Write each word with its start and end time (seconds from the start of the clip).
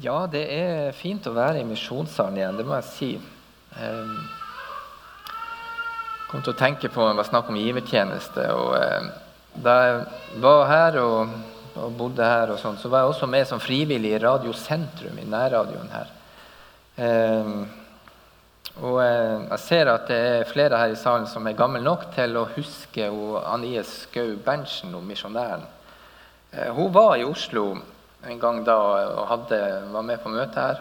Ja, 0.00 0.26
det 0.26 0.46
er 0.48 0.94
fint 0.96 1.26
å 1.28 1.34
være 1.36 1.60
i 1.60 1.66
misjonssalen 1.68 2.38
igjen, 2.38 2.56
det 2.56 2.64
må 2.64 2.78
jeg 2.78 2.88
si. 2.88 3.10
Jeg 3.76 4.06
kom 6.30 6.40
til 6.40 6.54
å 6.54 6.58
tenke 6.58 6.88
på 6.88 7.04
det 7.04 7.18
var 7.18 7.28
snakk 7.28 7.50
om 7.52 7.58
givertjeneste. 7.60 8.46
og 8.56 8.72
eh, 8.78 9.10
Da 9.52 9.76
jeg 9.84 10.40
var 10.40 10.64
her 10.70 10.98
og, 11.02 11.36
og 11.76 11.92
bodde 11.98 12.24
her, 12.24 12.54
og 12.54 12.58
sånt, 12.62 12.80
så 12.80 12.88
var 12.88 13.04
jeg 13.04 13.12
også 13.12 13.28
med 13.28 13.46
som 13.50 13.60
frivillig 13.60 14.14
i 14.14 14.22
Radiosentrum, 14.22 15.20
i 15.20 15.28
nærradioen 15.28 15.92
her. 15.92 16.18
Og 18.80 18.98
eh, 19.04 19.38
jeg 19.50 19.60
ser 19.60 19.90
at 19.92 20.08
det 20.08 20.16
er 20.16 20.48
flere 20.48 20.78
her 20.80 20.94
i 20.94 20.98
salen 20.98 21.28
som 21.28 21.44
er 21.46 21.58
gamle 21.58 21.82
nok 21.84 22.08
til 22.14 22.38
å 22.40 22.48
huske 22.54 23.10
Annie 23.44 23.82
Skau 23.84 24.38
Berntsen, 24.40 24.94
misjonæren. 25.04 25.66
Eh, 26.52 26.70
hun 26.72 26.88
var 26.94 27.18
i 27.20 27.26
Oslo 27.28 27.74
en 28.22 28.40
gang 28.40 28.66
da 28.66 28.76
og 28.76 29.28
hadde, 29.28 29.58
var 29.92 30.02
med 30.06 30.18
på 30.22 30.30
møtet 30.30 30.62
her. 30.62 30.80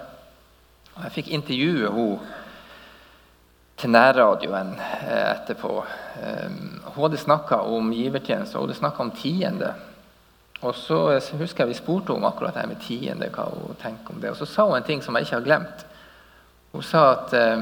Og 0.95 1.03
jeg 1.05 1.11
fikk 1.17 1.27
intervjue 1.33 1.89
henne 1.89 2.19
til 3.81 3.89
nærradioen 3.89 4.75
eh, 4.77 5.31
etterpå. 5.31 5.71
Eh, 6.21 6.49
hun 6.85 7.01
hadde 7.01 7.17
snakka 7.17 7.55
om 7.65 7.93
givertjeneste, 7.95 8.57
hun 8.57 8.67
hadde 8.67 8.77
snakka 8.77 9.01
om 9.01 9.11
tiende. 9.17 9.71
Og 10.61 10.75
så 10.77 11.17
husker 11.39 11.63
jeg 11.63 11.71
vi 11.71 11.77
spurte 11.79 12.13
om 12.13 12.25
akkurat 12.27 12.59
det 12.59 12.67
med 12.69 12.83
tiende, 12.85 13.31
hva 13.33 13.43
hun 13.49 13.79
tenker 13.81 14.13
om 14.13 14.21
det. 14.21 14.29
Og 14.29 14.37
så 14.37 14.45
sa 14.45 14.67
hun 14.69 14.77
en 14.77 14.85
ting 14.85 15.01
som 15.01 15.15
jeg 15.17 15.25
ikke 15.25 15.39
har 15.39 15.47
glemt. 15.47 15.85
Hun 16.75 16.85
sa 16.85 17.01
at, 17.15 17.33
eh, 17.33 17.59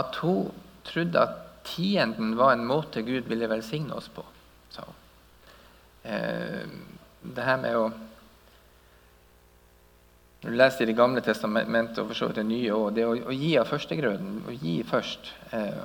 at 0.00 0.18
hun 0.24 0.50
trodde 0.84 1.22
at 1.22 1.38
tienden 1.62 2.34
var 2.36 2.56
en 2.56 2.66
måte 2.66 3.02
Gud 3.06 3.30
ville 3.30 3.50
velsigne 3.50 3.94
oss 3.94 4.10
på. 4.10 4.24
sa 4.72 4.82
hun. 4.82 4.94
Det 7.22 7.44
her 7.46 7.60
med 7.62 7.78
å 7.78 7.90
når 10.42 10.50
du 10.50 10.56
leser 10.58 10.82
i 10.82 10.90
Det 10.90 10.98
gamle 10.98 11.22
testamentet 11.22 12.00
og 12.02 12.08
for 12.10 12.18
så 12.18 12.28
vidt 12.28 12.40
det 12.40 12.48
nye 12.48 12.74
òg, 12.74 12.88
det 12.96 13.04
å, 13.06 13.14
å, 13.14 13.34
gi 13.34 13.52
av 13.60 13.68
førstegrøden, 13.70 14.40
å 14.50 14.54
gi 14.56 14.80
først 14.86 15.30
eh, 15.54 15.84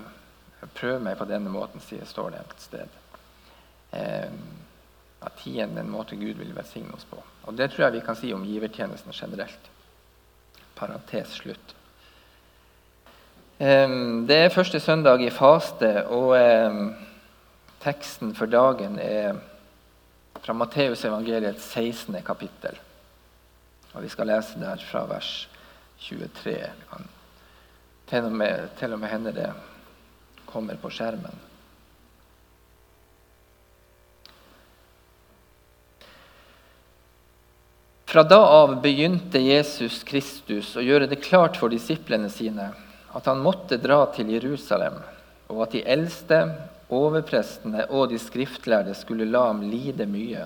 Prøv 0.73 1.03
meg 1.05 1.19
på 1.19 1.27
denne 1.29 1.51
måten, 1.53 1.81
sier, 1.85 2.01
står 2.09 2.31
det 2.33 2.39
et 2.41 2.63
sted. 2.65 2.95
Eh, 3.93 4.31
at 5.21 5.43
er 5.45 5.67
en 5.69 5.91
måte 5.93 6.17
Gud 6.17 6.39
vil 6.41 6.55
velsigne 6.55 6.95
oss 6.97 7.05
på. 7.05 7.19
Og 7.45 7.53
Det 7.55 7.69
tror 7.69 7.85
jeg 7.85 7.99
vi 7.99 8.01
kan 8.07 8.17
si 8.17 8.31
om 8.33 8.45
givertjenesten 8.45 9.13
generelt. 9.13 9.69
Parentes 10.75 11.35
slutt. 11.37 11.75
Eh, 13.61 13.93
det 14.25 14.39
er 14.41 14.49
første 14.57 14.81
søndag 14.81 15.21
i 15.21 15.29
faste, 15.29 15.91
og 16.09 16.33
eh, 16.41 16.81
teksten 17.85 18.33
for 18.33 18.49
dagen 18.49 18.97
er 18.97 19.37
fra 20.41 20.53
Matteusevangeliets 20.53 21.71
16. 21.71 22.21
kapittel. 22.25 22.77
Og 23.93 24.03
Vi 24.03 24.09
skal 24.09 24.29
lese 24.29 24.59
der 24.61 24.81
fra 24.83 25.05
vers 25.09 25.47
23. 25.99 26.55
Til 28.07 28.29
og 28.29 28.31
med, 28.31 28.69
til 28.79 28.93
og 28.93 28.99
med 28.99 29.11
hender 29.11 29.35
det 29.35 29.51
kommer 30.47 30.77
på 30.79 30.91
skjermen. 30.93 31.43
Fra 38.07 38.23
da 38.23 38.39
av 38.39 38.77
begynte 38.81 39.41
Jesus 39.43 39.99
Kristus 40.07 40.71
å 40.79 40.83
gjøre 40.85 41.09
det 41.11 41.19
klart 41.25 41.57
for 41.59 41.67
disiplene 41.73 42.29
sine 42.31 42.69
at 43.17 43.27
han 43.27 43.41
måtte 43.43 43.79
dra 43.81 44.05
til 44.15 44.29
Jerusalem, 44.31 44.95
og 45.51 45.65
at 45.65 45.73
de 45.75 45.81
eldste, 45.83 46.39
overprestene 46.93 47.87
og 47.89 48.09
de 48.11 48.19
skriftlærde 48.21 48.93
skulle 48.95 49.27
la 49.27 49.47
ham 49.49 49.65
lide 49.65 50.05
mye 50.09 50.45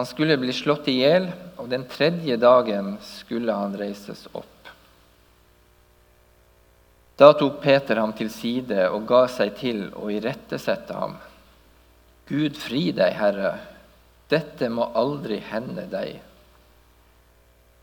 han 0.00 0.06
skulle 0.06 0.36
bli 0.36 0.52
slått 0.52 0.86
i 0.88 0.94
hjel, 1.02 1.26
og 1.60 1.66
den 1.68 1.82
tredje 1.84 2.36
dagen 2.40 2.94
skulle 3.04 3.52
han 3.52 3.74
reises 3.76 4.22
opp. 4.32 4.70
Da 7.20 7.34
tok 7.36 7.58
Peter 7.60 8.00
ham 8.00 8.14
til 8.16 8.30
side 8.32 8.86
og 8.88 9.04
ga 9.10 9.26
seg 9.28 9.58
til 9.58 9.82
å 9.92 10.08
irettesette 10.08 10.96
ham. 10.96 11.18
Gud 12.30 12.56
fri 12.56 12.86
deg, 12.96 13.12
Herre, 13.18 13.52
dette 14.32 14.70
må 14.72 14.86
aldri 14.96 15.42
hende 15.50 15.84
deg. 15.90 16.16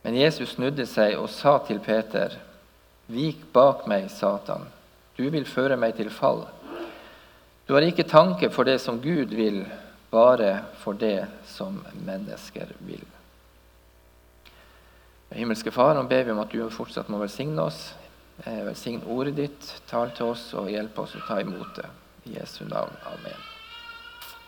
Men 0.02 0.18
Jesus 0.18 0.56
snudde 0.56 0.88
seg 0.90 1.20
og 1.20 1.30
sa 1.30 1.60
til 1.68 1.84
Peter, 1.86 2.34
Vik 3.14 3.46
bak 3.54 3.86
meg, 3.88 4.10
Satan, 4.10 4.66
du 5.16 5.28
vil 5.30 5.46
føre 5.46 5.78
meg 5.78 5.94
til 6.02 6.10
fall. 6.10 6.48
Du 7.68 7.74
har 7.74 7.84
ikke 7.84 8.08
tanke 8.08 8.48
for 8.50 8.64
det 8.64 8.78
som 8.80 9.02
Gud 9.04 9.34
vil, 9.36 9.66
bare 10.10 10.62
for 10.80 10.96
det 10.96 11.28
som 11.44 11.82
mennesker 12.06 12.72
vil. 12.88 13.04
Himmelske 15.36 15.74
Far, 15.76 15.92
nå 15.98 16.06
ber 16.08 16.24
vi 16.24 16.32
om 16.32 16.40
at 16.40 16.54
du 16.56 16.64
fortsatt 16.72 17.12
må 17.12 17.20
velsigne 17.20 17.66
oss. 17.68 17.90
Eh, 18.46 18.64
velsign 18.70 19.04
ordet 19.12 19.36
ditt, 19.36 19.72
tal 19.90 20.14
til 20.16 20.32
oss 20.32 20.48
og 20.56 20.72
hjelp 20.72 21.00
oss 21.04 21.18
å 21.20 21.26
ta 21.28 21.42
imot 21.44 21.76
det. 21.76 21.90
I 22.32 22.38
Jesu 22.38 22.64
navn. 22.70 22.96
Amen. 23.12 23.44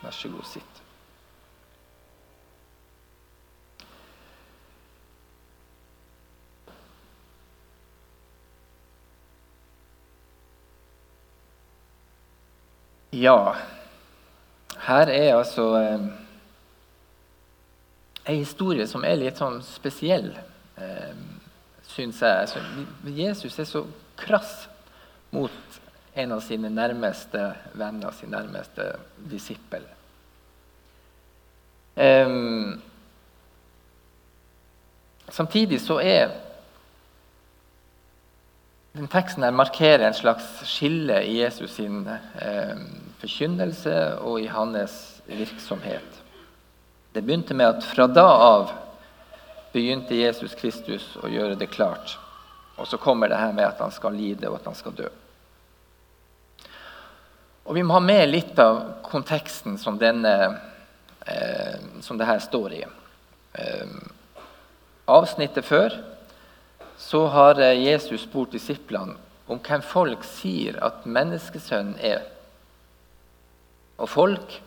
Vær 0.00 0.16
så 0.16 0.32
god, 0.32 0.46
sitt. 0.48 0.79
Ja, 13.12 13.56
her 14.86 15.10
er 15.10 15.34
altså 15.34 15.64
eh, 15.80 16.02
en 18.24 18.36
historie 18.36 18.86
som 18.86 19.02
er 19.02 19.16
litt 19.18 19.40
sånn 19.40 19.58
spesiell, 19.66 20.28
eh, 20.78 21.16
syns 21.90 22.20
jeg. 22.22 22.44
Altså, 22.44 22.62
Jesus 23.10 23.58
er 23.58 23.66
så 23.66 23.82
krass 24.20 24.68
mot 25.34 25.80
en 26.14 26.36
av 26.36 26.44
sine 26.46 26.70
nærmeste 26.70 27.48
venner, 27.74 28.14
sin 28.14 28.30
nærmeste 28.30 28.86
disippel. 29.30 29.82
Eh, 31.98 32.36
samtidig 35.34 35.82
så 35.82 35.98
er 35.98 36.30
den 38.92 39.08
teksten 39.08 39.44
her 39.46 39.54
markerer 39.54 40.08
en 40.08 40.14
slags 40.14 40.46
skille 40.66 41.20
i 41.22 41.36
Jesus 41.38 41.76
sin 41.78 42.02
eh, 42.10 42.80
forkynnelse 43.20 43.96
og 44.26 44.40
i 44.42 44.48
hans 44.50 44.96
virksomhet. 45.30 46.16
Det 47.14 47.22
begynte 47.22 47.54
med 47.54 47.76
at 47.76 47.86
fra 47.86 48.08
da 48.10 48.26
av 48.26 48.72
begynte 49.70 50.18
Jesus 50.18 50.56
Kristus 50.58 51.06
å 51.22 51.30
gjøre 51.30 51.54
det 51.58 51.70
klart. 51.70 52.16
Og 52.80 52.88
så 52.90 52.98
kommer 52.98 53.30
det 53.30 53.38
her 53.38 53.54
med 53.54 53.68
at 53.68 53.78
han 53.82 53.94
skal 53.94 54.16
lide, 54.16 54.48
og 54.48 54.58
at 54.58 54.66
han 54.70 54.78
skal 54.78 54.96
dø. 54.96 55.08
Og 57.70 57.74
Vi 57.74 57.82
må 57.86 57.94
ha 57.94 58.02
med 58.02 58.26
litt 58.30 58.58
av 58.58 59.02
konteksten 59.06 59.76
som, 59.78 59.98
denne, 60.00 60.34
eh, 61.26 61.78
som 62.02 62.18
det 62.18 62.26
her 62.26 62.40
står 62.42 62.72
i. 62.74 62.84
Eh, 63.54 63.98
avsnittet 65.06 65.66
før 65.66 65.94
så 67.00 67.24
har 67.32 67.60
Jesus 67.72 68.26
spurt 68.26 68.52
disiplene 68.52 69.16
om 69.50 69.58
hvem 69.64 69.82
folk 69.82 70.24
sier 70.28 70.76
at 70.84 71.06
menneskesønnen 71.08 71.96
er. 72.04 72.26
Og 73.98 74.08
folk 74.08 74.60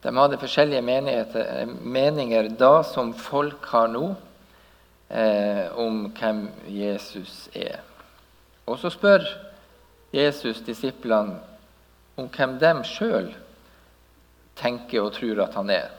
de 0.00 0.12
hadde 0.16 0.40
forskjellige 0.40 0.82
meninger 1.84 2.48
da 2.56 2.72
som 2.88 3.12
folk 3.14 3.66
har 3.68 3.88
nå, 3.92 4.14
eh, 5.08 5.68
om 5.76 6.06
hvem 6.16 6.46
Jesus 6.66 7.48
er. 7.52 7.82
Og 8.66 8.78
så 8.80 8.90
spør 8.90 9.26
Jesus 10.12 10.62
disiplene 10.64 11.36
om 12.16 12.28
hvem 12.32 12.56
de 12.58 12.72
sjøl 12.88 13.30
tenker 14.56 15.04
og 15.04 15.12
tror 15.16 15.44
at 15.44 15.56
han 15.58 15.70
er. 15.70 15.90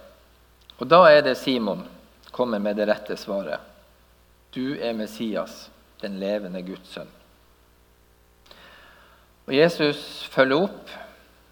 Og 0.79 0.89
da 0.89 1.03
er 1.11 1.21
det 1.21 1.37
Simon 1.37 1.85
kommer 2.31 2.59
med 2.59 2.75
det 2.75 2.89
rette 2.89 3.17
svaret. 3.17 3.59
Du 4.51 4.75
er 4.81 4.93
Messias, 4.97 5.69
den 6.01 6.19
levende 6.21 6.61
Guds 6.65 6.93
sønn. 6.93 7.09
Og 9.47 9.55
Jesus 9.55 10.27
følger 10.31 10.67
opp. 10.67 10.91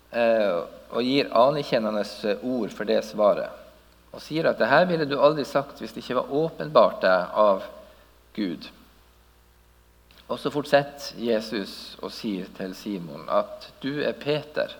Eh, 0.09 0.59
og 0.89 1.05
gir 1.05 1.29
anerkjennende 1.37 2.37
ord 2.41 2.73
for 2.73 2.89
det 2.89 3.03
svaret. 3.05 3.53
Og 4.09 4.21
sier 4.25 4.47
at 4.49 4.57
det 4.57 4.69
her 4.71 4.87
ville 4.89 5.05
du 5.05 5.19
aldri 5.21 5.45
sagt 5.45 5.81
hvis 5.81 5.93
det 5.93 6.01
ikke 6.01 6.17
var 6.17 6.31
åpenbart 6.33 7.03
deg 7.03 7.35
av 7.37 7.67
Gud. 8.33 8.65
Og 10.29 10.37
så 10.41 10.51
fortsetter 10.53 11.21
Jesus 11.21 11.97
og 12.01 12.13
sier 12.13 12.49
til 12.57 12.73
Simon 12.77 13.29
at 13.33 13.69
du 13.83 14.01
er 14.01 14.17
Peter, 14.17 14.73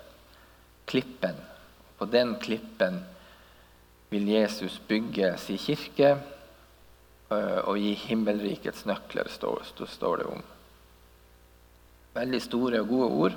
klippen. 0.90 1.38
På 1.98 2.08
den 2.10 2.36
klippen 2.42 3.04
vil 4.10 4.30
Jesus 4.34 4.80
bygge 4.90 5.36
sin 5.42 5.62
kirke 5.62 6.16
og 7.30 7.78
gi 7.78 7.94
himmelrikets 8.08 8.88
nøkler, 8.90 9.28
står, 9.30 10.18
det 10.18 10.26
om. 10.26 10.42
Veldig 12.16 12.40
store 12.42 12.80
og 12.82 12.88
gode 12.90 13.10
ord. 13.10 13.36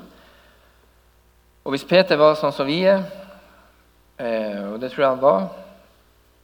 Og 1.63 1.75
hvis 1.75 1.85
Peter 1.87 2.17
var 2.19 2.39
sånn 2.41 2.55
som 2.57 2.67
vi 2.67 2.81
er, 2.89 3.05
eh, 4.17 4.73
og 4.73 4.81
det 4.81 4.91
tror 4.91 5.05
jeg 5.05 5.13
han 5.13 5.23
var, 5.23 5.45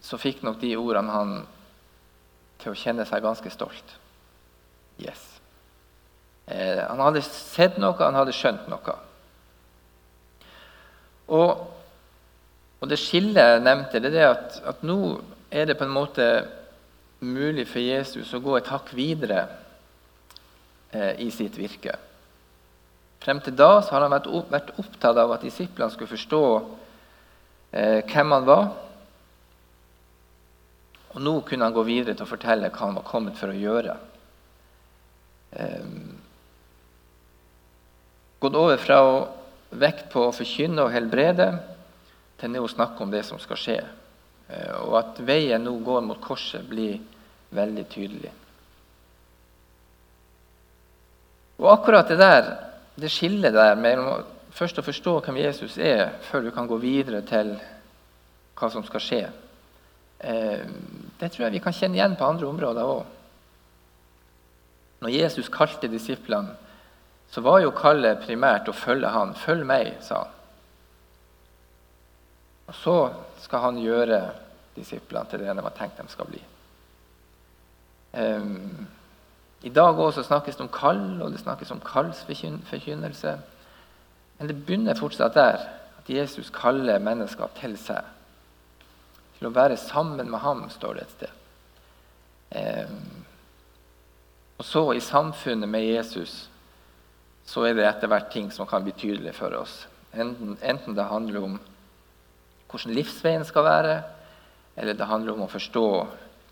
så 0.05 0.21
fikk 0.21 0.45
nok 0.47 0.61
de 0.61 0.77
ordene 0.79 1.15
han 1.15 1.33
til 2.61 2.75
å 2.75 2.79
kjenne 2.79 3.07
seg 3.09 3.25
ganske 3.25 3.51
stolt. 3.51 3.97
Yes. 5.01 5.25
Eh, 6.47 6.85
han 6.85 7.01
hadde 7.01 7.25
sett 7.25 7.81
noe, 7.81 7.97
han 7.99 8.19
hadde 8.19 8.37
skjønt 8.37 8.69
noe. 8.71 8.95
Og, 11.35 11.65
og 12.79 12.93
det 12.93 13.01
skillet 13.01 13.41
jeg 13.41 13.65
nevnte, 13.65 14.05
det 14.05 14.15
er 14.15 14.31
at, 14.37 14.61
at 14.69 14.87
nå 14.87 15.19
er 15.51 15.69
det 15.69 15.77
på 15.81 15.89
en 15.89 15.97
måte 15.97 16.29
mulig 17.21 17.67
for 17.69 17.83
Jesus 17.83 18.35
å 18.35 18.43
gå 18.43 18.57
et 18.59 18.69
hakk 18.71 18.93
videre 18.97 19.47
eh, 20.93 21.19
i 21.25 21.31
sitt 21.35 21.59
virke. 21.59 21.97
Frem 23.19 23.41
til 23.43 23.57
da 23.59 23.81
har 23.83 24.05
han 24.05 24.15
vært, 24.15 24.75
opptatt 24.79 25.19
av 25.19 25.33
at 25.35 25.47
disiplene 25.47 25.91
skulle 25.91 26.13
forstå 26.13 26.43
eh, 27.73 28.05
hvem 28.07 28.37
han 28.37 28.47
var. 28.47 28.69
Og 31.17 31.25
nå 31.25 31.35
kunne 31.49 31.67
han 31.67 31.75
gå 31.75 31.83
videre 31.89 32.15
til 32.15 32.29
å 32.29 32.31
fortelle 32.31 32.71
hva 32.71 32.85
han 32.85 33.01
var 33.01 33.09
kommet 33.09 33.39
for 33.41 33.51
å 33.51 33.59
gjøre. 33.59 33.97
Eh, 35.59 35.91
gått 38.39 38.59
over 38.63 38.79
fra 38.79 39.03
å 39.03 39.17
vekt 39.69 40.09
på 40.13 40.29
å 40.29 40.35
forkynne 40.35 40.87
og 40.87 40.95
helbrede 40.95 41.51
til 42.39 42.53
nå 42.55 42.63
å 42.63 42.71
snakke 42.71 43.03
om 43.03 43.11
det 43.13 43.25
som 43.27 43.41
skal 43.43 43.59
skje. 43.59 43.81
Eh, 44.49 44.75
og 44.85 44.97
at 45.01 45.21
veien 45.25 45.65
nå 45.65 45.75
går 45.85 46.05
mot 46.07 46.21
korset, 46.21 46.65
blir 46.69 46.99
veldig 47.55 47.85
tydelig. 47.93 48.33
Og 51.59 51.73
akkurat 51.73 52.09
det 52.09 52.19
der, 52.21 52.51
det 52.99 53.11
skillet 53.11 53.55
der 53.55 53.79
mellom 53.79 54.25
først 54.55 54.79
å 54.79 54.87
forstå 54.87 55.19
hvem 55.27 55.41
Jesus 55.43 55.77
er, 55.79 56.15
før 56.31 56.47
du 56.47 56.53
kan 56.55 56.69
gå 56.71 56.79
videre 56.83 57.21
til 57.27 57.53
hva 58.59 58.71
som 58.73 58.85
skal 58.87 59.03
skje, 59.03 59.21
eh, 60.19 60.65
det 61.19 61.31
tror 61.33 61.47
jeg 61.47 61.59
vi 61.59 61.63
kan 61.63 61.75
kjenne 61.75 61.99
igjen 61.99 62.17
på 62.19 62.27
andre 62.27 62.49
områder 62.49 62.95
òg. 62.97 63.05
Når 64.99 65.15
Jesus 65.15 65.51
kalte 65.53 65.91
disiplene, 65.91 66.57
så 67.31 67.43
var 67.45 67.61
jo 67.61 67.77
kallet 67.77 68.25
primært 68.25 68.71
å 68.71 68.75
følge 68.75 69.11
han. 69.13 69.35
'Følg 69.35 69.67
meg', 69.67 70.01
sa 70.01 70.25
han. 70.25 70.38
Og 72.69 72.77
så 72.77 72.97
skal 73.41 73.65
han 73.65 73.81
gjøre 73.81 74.21
disiplene 74.77 75.29
til 75.31 75.43
det 75.43 75.57
de 75.57 75.65
har 75.65 75.77
tenkt 75.77 76.01
de 76.01 76.13
skal 76.13 76.29
bli. 76.29 76.41
Um, 78.13 78.87
I 79.63 79.73
dag 79.75 79.99
også 79.99 80.23
snakkes 80.23 80.57
det 80.57 80.67
om 80.67 80.73
kall, 80.73 81.23
og 81.23 81.33
det 81.33 81.41
snakkes 81.41 81.71
om 81.75 81.81
kallsforkynnelse. 81.85 83.35
Men 84.39 84.49
det 84.49 84.57
begynner 84.57 84.99
fortsatt 84.99 85.35
der, 85.35 85.65
at 85.99 86.11
Jesus 86.11 86.53
kaller 86.55 87.03
mennesker 87.03 87.51
til 87.59 87.77
seg. 87.81 88.05
Til 89.39 89.49
å 89.49 89.55
være 89.55 89.77
sammen 89.77 90.31
med 90.31 90.41
ham, 90.45 90.69
står 90.71 90.99
det 90.99 91.07
et 91.07 91.17
sted. 91.17 91.35
Um, 92.49 93.25
og 94.59 94.65
så 94.65 94.85
i 94.93 95.01
samfunnet 95.05 95.69
med 95.69 95.85
Jesus 95.85 96.49
så 97.49 97.65
er 97.65 97.77
det 97.77 97.85
etter 97.87 98.11
hvert 98.11 98.33
ting 98.33 98.51
som 98.53 98.67
kan 98.69 98.85
bli 98.85 98.93
tydelig 98.93 99.35
for 99.37 99.55
oss. 99.57 99.87
Enten, 100.13 100.57
enten 100.63 100.97
det 100.97 101.07
handler 101.09 101.45
om 101.45 101.59
hvordan 102.69 102.95
livsveien 102.95 103.45
skal 103.49 103.65
være, 103.65 103.95
eller 104.77 104.95
det 104.95 105.09
handler 105.09 105.35
om 105.35 105.47
å 105.47 105.53
forstå 105.53 105.89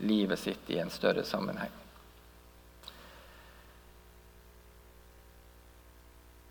livet 0.03 0.39
sitt 0.39 0.69
i 0.73 0.79
en 0.81 0.91
større 0.93 1.23
sammenheng. 1.25 1.71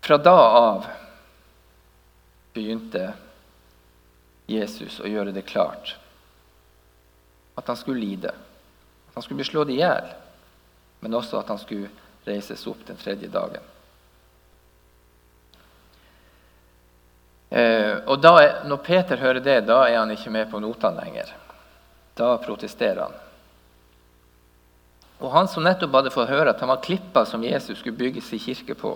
Fra 0.07 0.17
da 0.17 0.37
av 0.39 0.85
begynte 2.55 3.09
Jesus 4.47 5.01
å 5.03 5.09
gjøre 5.11 5.33
det 5.35 5.43
klart 5.49 5.97
at 7.59 7.67
han 7.67 7.77
skulle 7.77 7.99
lide. 7.99 8.31
At 9.09 9.17
han 9.17 9.25
skulle 9.25 9.41
bli 9.41 9.49
slått 9.49 9.73
i 9.73 9.81
hjel, 9.81 10.07
men 11.03 11.17
også 11.17 11.41
at 11.41 11.51
han 11.51 11.59
skulle 11.59 11.91
reises 12.27 12.63
opp 12.71 12.85
den 12.87 12.99
tredje 12.99 13.27
dagen. 13.31 13.63
Og 17.47 18.17
da, 18.19 18.63
Når 18.67 18.77
Peter 18.83 19.17
hører 19.17 19.39
det, 19.39 19.61
da 19.69 19.85
er 19.87 20.01
han 20.01 20.11
ikke 20.11 20.33
med 20.33 20.49
på 20.51 20.59
notene 20.59 20.99
lenger. 20.99 21.29
Da 22.17 22.33
protesterer 22.43 23.05
han. 23.05 23.13
Og 25.17 25.31
han 25.33 25.47
som 25.49 25.65
nettopp 25.65 25.95
hadde 25.97 26.13
fått 26.13 26.29
høre 26.29 26.51
at 26.53 26.59
han 26.61 26.69
var 26.69 26.81
klippa 26.85 27.25
som 27.25 27.45
Jesus 27.45 27.79
skulle 27.79 27.97
bygge 27.97 28.21
sin 28.21 28.41
kirke 28.41 28.75
på, 28.77 28.93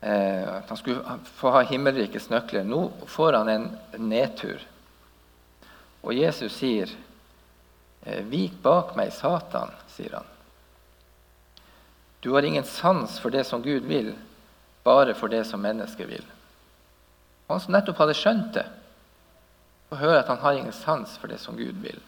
eh, 0.00 0.44
at 0.58 0.68
han 0.68 0.80
skulle 0.80 1.16
få 1.38 1.52
ha 1.54 1.62
himmelrikets 1.64 2.28
nøkler, 2.32 2.66
nå 2.68 2.90
får 3.08 3.38
han 3.38 3.48
en 3.48 3.70
nedtur. 3.96 4.60
Og 6.02 6.14
Jesus 6.14 6.52
sier, 6.52 6.88
eh, 8.04 8.22
'Vik 8.24 8.62
bak 8.62 8.96
meg, 8.96 9.12
Satan', 9.12 9.72
sier 9.88 10.14
han. 10.14 10.26
Du 12.20 12.32
har 12.34 12.42
ingen 12.42 12.64
sans 12.64 13.18
for 13.18 13.30
det 13.30 13.44
som 13.46 13.62
Gud 13.62 13.82
vil, 13.82 14.14
bare 14.84 15.14
for 15.14 15.28
det 15.28 15.46
som 15.46 15.60
mennesker 15.60 16.06
vil. 16.06 16.24
Han 17.50 17.60
som 17.60 17.74
nettopp 17.74 17.98
hadde 17.98 18.14
skjønt 18.14 18.52
det, 18.54 18.66
får 19.90 19.98
høre 20.04 20.20
at 20.22 20.28
han 20.30 20.38
har 20.38 20.54
ingen 20.54 20.74
sans 20.74 21.16
for 21.18 21.30
det 21.30 21.40
som 21.42 21.58
Gud 21.58 21.80
vil. 21.82 21.98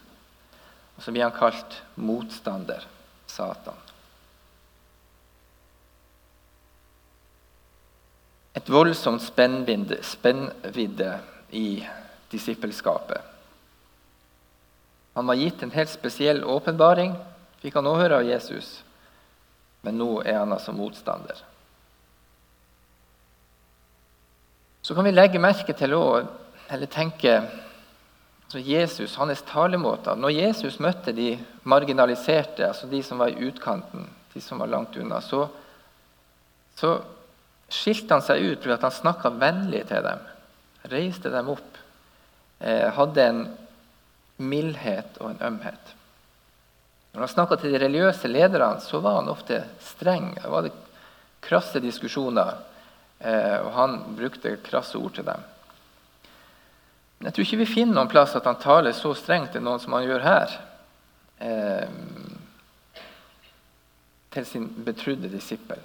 Og 0.94 1.02
så 1.02 1.10
blir 1.10 1.26
han 1.26 1.34
kalt 1.34 1.80
motstander, 1.98 2.84
Satan. 3.26 3.78
Et 8.54 8.68
voldsomt 8.70 9.24
spennvidde 9.24 11.12
i 11.50 11.66
disippelskapet. 12.30 13.20
Han 15.16 15.26
var 15.26 15.40
gitt 15.40 15.62
en 15.64 15.74
helt 15.74 15.90
spesiell 15.90 16.44
åpenbaring, 16.44 17.16
fikk 17.64 17.80
han 17.80 17.88
nå 17.88 17.96
høre 17.98 18.20
av 18.20 18.28
Jesus. 18.28 18.78
Men 19.82 19.98
nå 19.98 20.20
er 20.22 20.38
han 20.38 20.54
altså 20.54 20.72
motstander. 20.76 21.40
Så 24.82 24.94
kan 24.94 25.06
vi 25.06 25.12
legge 25.14 25.38
merke 25.38 25.74
til 25.78 25.94
eller 25.94 26.86
tenke 26.90 27.42
Altså 28.52 28.68
Jesus, 28.68 29.14
hans 29.16 29.40
talemåter. 29.48 30.12
Når 30.20 30.28
Jesus 30.28 30.74
møtte 30.76 31.14
de 31.16 31.38
marginaliserte, 31.64 32.66
altså 32.66 32.84
de 32.90 32.98
som 33.00 33.22
var 33.22 33.32
i 33.32 33.46
utkanten, 33.48 34.04
de 34.34 34.40
som 34.44 34.60
var 34.60 34.68
langt 34.68 34.96
unna, 35.00 35.22
så, 35.24 35.46
så 36.76 36.90
skilte 37.72 38.12
han 38.12 38.24
seg 38.26 38.44
ut 38.44 38.66
at 38.68 38.84
han 38.84 38.92
snakka 38.92 39.32
vennlig 39.40 39.86
til 39.88 40.04
dem. 40.04 40.20
Reiste 40.92 41.32
dem 41.32 41.48
opp. 41.54 41.80
Eh, 42.60 42.92
hadde 42.92 43.24
en 43.24 43.40
mildhet 44.36 45.16
og 45.22 45.30
en 45.30 45.42
ømhet. 45.48 45.96
Når 47.14 47.24
han 47.24 47.32
snakka 47.32 47.56
til 47.56 47.72
de 47.72 47.80
religiøse 47.86 48.28
lederne, 48.28 48.84
så 48.84 49.00
var 49.00 49.22
han 49.22 49.32
ofte 49.32 49.62
streng. 49.80 50.34
Det 50.36 50.52
var 50.52 50.68
det 50.68 50.76
krasse 51.40 51.80
diskusjoner, 51.80 52.60
og 53.22 53.68
han 53.76 53.92
brukte 54.18 54.56
krasse 54.66 54.98
ord 54.98 55.12
til 55.14 55.26
dem. 55.28 55.42
Men 57.22 57.28
jeg 57.28 57.36
tror 57.36 57.46
ikke 57.46 57.60
vi 57.60 57.70
finner 57.70 57.94
noen 57.94 58.10
plass 58.10 58.32
at 58.34 58.48
han 58.50 58.58
taler 58.58 58.96
så 58.98 59.12
strengt 59.14 59.52
til 59.54 59.62
noen 59.62 59.78
som 59.78 59.94
han 59.94 60.08
gjør 60.08 60.24
her. 60.26 60.54
Eh, 61.38 61.88
til 64.32 64.46
sin 64.48 64.66
betrudde 64.84 65.30
disippel. 65.30 65.80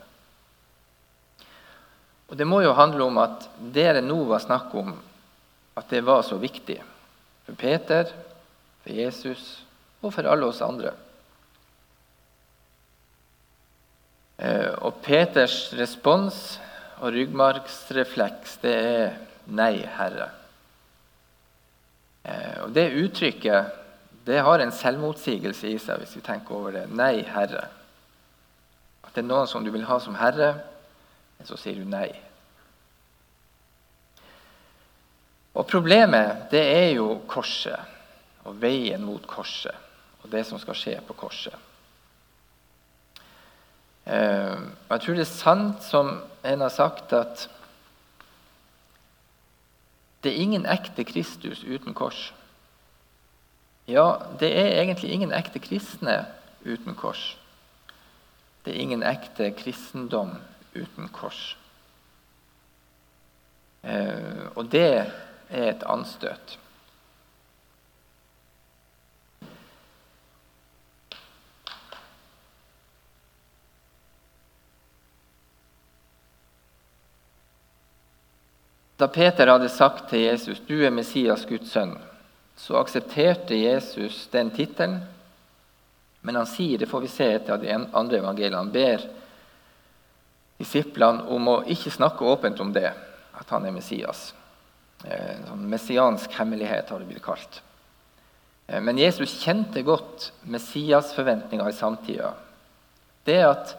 Og 2.27 2.37
Det 2.37 2.47
må 2.47 2.61
jo 2.61 2.73
handle 2.73 3.05
om 3.05 3.17
at 3.21 3.47
det 3.73 4.03
nå 4.03 4.17
var 4.27 4.43
snakk 4.43 4.73
om, 4.75 4.95
at 5.77 5.89
det 5.89 6.01
var 6.05 6.21
så 6.25 6.39
viktig 6.41 6.79
for 7.45 7.55
Peter, 7.55 8.09
for 8.83 8.91
Jesus 8.91 9.61
og 10.01 10.13
for 10.13 10.27
alle 10.27 10.49
oss 10.49 10.61
andre. 10.65 10.91
Eh, 14.37 14.73
og 14.81 14.99
Peters 15.05 15.73
respons 15.77 16.59
og 16.99 17.13
ryggmargsrefleks, 17.13 18.57
det 18.61 18.75
er 18.75 19.13
'Nei, 19.47 19.85
Herre'. 19.85 20.29
Eh, 22.25 22.63
og 22.63 22.73
Det 22.73 22.91
uttrykket 23.03 23.71
det 24.27 24.41
har 24.43 24.59
en 24.59 24.71
selvmotsigelse 24.71 25.69
i 25.71 25.77
seg, 25.79 26.01
hvis 26.01 26.15
vi 26.15 26.21
tenker 26.21 26.55
over 26.55 26.71
det. 26.71 26.89
Nei, 26.91 27.23
Herre. 27.23 27.67
At 29.03 29.15
det 29.15 29.23
er 29.23 29.27
noen 29.27 29.47
som 29.47 29.63
du 29.63 29.71
vil 29.71 29.85
ha 29.87 29.99
som 30.03 30.15
herre, 30.19 30.49
men 31.37 31.47
så 31.47 31.55
sier 31.55 31.79
du 31.79 31.85
nei. 31.87 32.09
Og 35.55 35.65
Problemet 35.67 36.51
det 36.51 36.61
er 36.61 36.89
jo 36.97 37.21
korset 37.27 37.79
og 38.43 38.59
veien 38.61 39.01
mot 39.01 39.23
korset 39.27 39.75
og 40.23 40.29
det 40.31 40.43
som 40.45 40.59
skal 40.59 40.75
skje 40.75 40.97
på 41.07 41.15
korset. 41.17 41.55
Eh, 44.07 44.59
jeg 44.91 45.01
tror 45.03 45.15
det 45.15 45.23
er 45.23 45.31
sant 45.31 45.87
som 45.87 46.17
en 46.47 46.61
har 46.63 46.69
sagt, 46.69 47.13
at 47.13 47.49
det 50.23 50.31
er 50.31 50.41
ingen 50.41 50.65
ekte 50.65 51.03
Kristus 51.07 51.63
uten 51.63 51.93
kors. 51.93 52.33
Ja, 53.87 54.17
det 54.39 54.49
er 54.51 54.81
egentlig 54.81 55.11
ingen 55.11 55.31
ekte 55.31 55.59
kristne 55.63 56.25
uten 56.65 56.95
kors. 56.95 57.37
Det 58.65 58.73
er 58.75 58.81
ingen 58.83 59.03
ekte 59.03 59.51
kristendom 59.55 60.33
uten 60.75 61.07
kors. 61.15 61.55
Eh, 63.83 64.47
og 64.55 64.67
det 64.71 64.87
er 65.47 65.71
et 65.71 65.83
anstøt. 65.87 66.57
Da 78.97 79.07
Peter 79.07 79.47
hadde 79.47 79.69
sagt 79.69 80.09
til 80.09 80.25
Jesus 80.25 80.59
'Du 80.59 80.81
er 80.85 80.89
Messias, 80.89 81.45
Guds 81.45 81.71
sønn', 81.71 81.97
så 82.55 82.79
aksepterte 82.79 83.55
Jesus 83.55 84.27
den 84.31 84.49
tittelen. 84.49 85.03
Men 86.21 86.35
han 86.35 86.45
sier, 86.45 86.77
det 86.77 86.89
får 86.89 87.01
vi 87.01 87.07
se 87.07 87.27
etter 87.35 87.57
de 87.57 87.69
andre 87.93 88.17
evangeliene, 88.17 88.57
han 88.57 88.71
ber 88.71 89.05
disiplene 90.57 91.27
om 91.29 91.47
å 91.47 91.63
ikke 91.69 91.93
snakke 91.93 92.25
åpent 92.25 92.59
om 92.59 92.73
det, 92.73 92.89
at 93.37 93.49
han 93.49 93.65
er 93.65 93.71
Messias. 93.71 94.33
Eh, 95.05 95.35
en 95.35 95.45
sånn 95.45 95.69
messiansk 95.69 96.33
hemmelighet 96.33 96.89
har 96.89 96.99
det 96.99 97.07
blitt 97.07 97.23
kalt. 97.23 97.61
Eh, 98.67 98.81
men 98.81 98.97
Jesus 98.97 99.37
kjente 99.43 99.85
godt 99.85 100.31
Messias-forventninga 100.41 101.69
i 101.69 101.77
samtida. 101.77 102.33
Det 103.23 103.43
at 103.45 103.77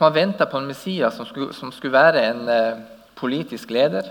man 0.00 0.12
venta 0.12 0.46
på 0.46 0.58
en 0.58 0.66
Messias 0.66 1.14
som 1.14 1.26
skulle, 1.26 1.54
som 1.54 1.70
skulle 1.72 1.94
være 1.94 2.24
en 2.32 2.48
eh, 2.48 2.78
politisk 3.18 3.70
leder, 3.74 4.06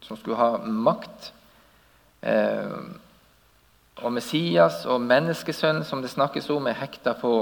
som 0.00 0.16
skulle 0.16 0.38
ha 0.40 0.58
makt. 0.64 1.32
Eh, 2.24 2.78
og 4.02 4.12
Messias 4.12 4.82
og 4.90 5.02
menneskesønn, 5.04 5.84
som 5.86 6.02
det 6.02 6.12
snakkes 6.12 6.48
om, 6.50 6.66
er 6.66 6.80
hekta 6.80 7.14
på 7.20 7.34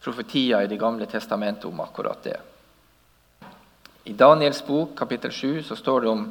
profetier 0.00 0.64
i 0.64 0.70
Det 0.70 0.78
gamle 0.80 1.06
testamentet 1.06 1.66
om 1.68 1.80
akkurat 1.80 2.22
det. 2.24 2.36
I 4.04 4.12
Daniels 4.12 4.62
bok, 4.66 4.94
kapittel 4.96 5.32
7, 5.32 5.62
så 5.62 5.76
står 5.76 6.00
det 6.00 6.08
om, 6.08 6.22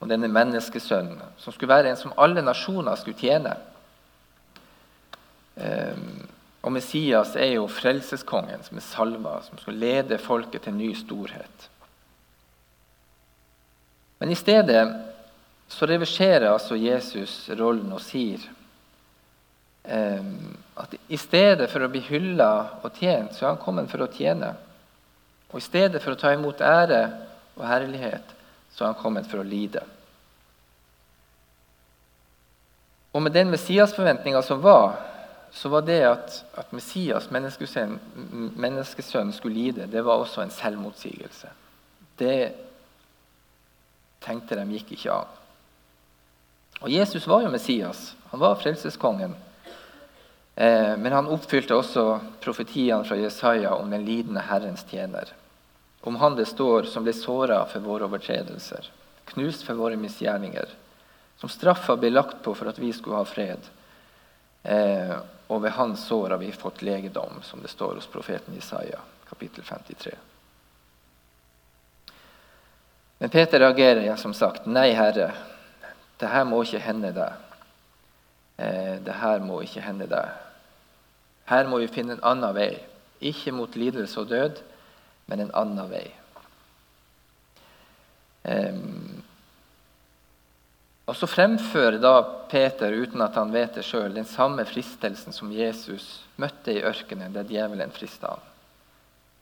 om 0.00 0.08
denne 0.08 0.28
menneskesønnen, 0.28 1.22
som 1.38 1.52
skulle 1.52 1.72
være 1.72 1.90
en 1.90 1.96
som 1.96 2.12
alle 2.16 2.42
nasjoner 2.44 2.98
skulle 3.00 3.18
tjene. 3.18 3.54
Um, 5.56 6.28
og 6.62 6.74
Messias 6.74 7.32
er 7.38 7.54
jo 7.56 7.64
frelseskongen 7.70 8.62
som 8.66 8.78
er 8.78 8.84
salva, 8.84 9.38
som 9.46 9.58
skal 9.58 9.78
lede 9.80 10.18
folket 10.20 10.66
til 10.66 10.76
ny 10.76 10.92
storhet. 10.98 11.68
Men 14.18 14.30
i 14.30 14.38
stedet 14.38 14.84
så 15.68 15.86
reverserer 15.86 16.48
altså 16.50 16.76
Jesus 16.76 17.48
rollen 17.58 17.92
og 17.92 18.00
sier 18.02 18.40
eh, 19.84 20.24
at 20.78 20.94
i 21.08 21.18
stedet 21.20 21.68
for 21.70 21.84
å 21.84 21.90
bli 21.92 22.00
hylla 22.08 22.52
og 22.82 22.96
tjent, 22.98 23.34
så 23.34 23.44
er 23.44 23.52
han 23.52 23.62
kommet 23.62 23.90
for 23.90 24.04
å 24.04 24.10
tjene. 24.12 24.54
Og 25.50 25.60
i 25.60 25.64
stedet 25.64 26.02
for 26.04 26.14
å 26.14 26.20
ta 26.20 26.32
imot 26.34 26.60
ære 26.64 27.02
og 27.58 27.64
herlighet, 27.66 28.34
så 28.74 28.84
er 28.84 28.92
han 28.92 29.00
kommet 29.00 29.28
for 29.30 29.42
å 29.42 29.46
lide. 29.46 29.82
Og 33.16 33.22
med 33.24 33.32
den 33.34 33.50
Messias-forventninga 33.50 34.42
som 34.46 34.60
var, 34.62 34.98
så 35.52 35.70
var 35.72 35.82
det 35.82 36.02
at, 36.04 36.44
at 36.60 36.72
Messias, 36.76 37.30
menneskesønn, 37.32 37.96
menneskesønnen, 38.60 39.32
skulle 39.32 39.56
lide, 39.56 39.88
det 39.90 40.04
var 40.04 40.20
også 40.20 40.44
en 40.44 40.52
selvmotsigelse. 40.52 41.50
Det 42.20 42.36
tenkte 44.24 44.58
de 44.58 44.66
gikk 44.76 44.94
ikke 44.96 45.12
an. 45.14 45.36
Og 46.80 46.90
Jesus 46.90 47.26
var 47.26 47.42
jo 47.42 47.50
Messias. 47.50 48.14
Han 48.30 48.40
var 48.40 48.58
frelseskongen. 48.60 49.34
Eh, 50.54 50.96
men 50.96 51.12
han 51.12 51.30
oppfylte 51.30 51.74
også 51.74 52.04
profetiene 52.42 53.04
fra 53.06 53.16
Jesaja 53.18 53.74
om 53.74 53.90
den 53.90 54.04
lidende 54.06 54.42
Herrens 54.46 54.84
tjener. 54.90 55.32
Om 56.00 56.16
han 56.16 56.36
det 56.38 56.46
står 56.46 56.90
som 56.90 57.06
ble 57.06 57.14
såra 57.14 57.64
for 57.70 57.82
våre 57.82 58.06
overtredelser, 58.06 58.86
knust 59.32 59.66
for 59.66 59.78
våre 59.78 59.98
misgjerninger, 59.98 60.70
som 61.38 61.50
straffa 61.50 61.96
ble 61.96 62.10
lagt 62.10 62.42
på 62.42 62.54
for 62.54 62.70
at 62.70 62.78
vi 62.78 62.92
skulle 62.92 63.18
ha 63.18 63.26
fred. 63.26 63.70
Eh, 64.62 65.14
og 65.48 65.62
ved 65.62 65.76
hans 65.78 66.06
sår 66.06 66.34
har 66.34 66.42
vi 66.42 66.52
fått 66.52 66.82
legedom, 66.82 67.42
som 67.42 67.62
det 67.62 67.70
står 67.70 67.94
hos 67.98 68.10
profeten 68.10 68.54
Jesaja, 68.54 68.98
kapittel 69.30 69.64
53. 69.64 70.14
Men 73.18 73.30
Peter 73.30 73.60
reagerer 73.60 74.16
som 74.16 74.34
sagt. 74.34 74.66
Nei, 74.66 74.92
Herre, 74.94 75.32
det 76.18 76.30
her 76.30 76.44
må 76.46 76.62
ikke 76.62 76.82
hende 76.82 77.10
deg. 77.16 77.48
Eh, 78.58 78.94
det 79.02 79.16
her 79.20 79.42
må 79.42 79.60
ikke 79.62 79.82
hende 79.82 80.06
deg. 80.10 80.36
Her 81.48 81.68
må 81.70 81.80
vi 81.80 81.90
finne 81.90 82.18
en 82.18 82.26
annen 82.26 82.54
vei. 82.54 82.72
Ikke 83.24 83.54
mot 83.56 83.76
lidelse 83.76 84.20
og 84.20 84.30
død, 84.30 84.60
men 85.26 85.42
en 85.42 85.54
annen 85.56 85.90
vei. 85.90 86.06
Um, 88.48 89.22
og 91.08 91.16
Så 91.16 91.26
fremfører 91.26 91.98
da 92.00 92.20
Peter, 92.50 92.92
uten 92.92 93.22
at 93.24 93.36
han 93.40 93.52
vet 93.52 93.78
det 93.78 93.84
sjøl, 93.84 94.12
den 94.14 94.28
samme 94.28 94.64
fristelsen 94.68 95.32
som 95.32 95.52
Jesus 95.52 96.20
møtte 96.36 96.74
i 96.74 96.84
ørkenen, 96.84 97.32
der 97.32 97.48
djevelen 97.48 97.92
frista 97.92 98.34
ham. 98.34 98.44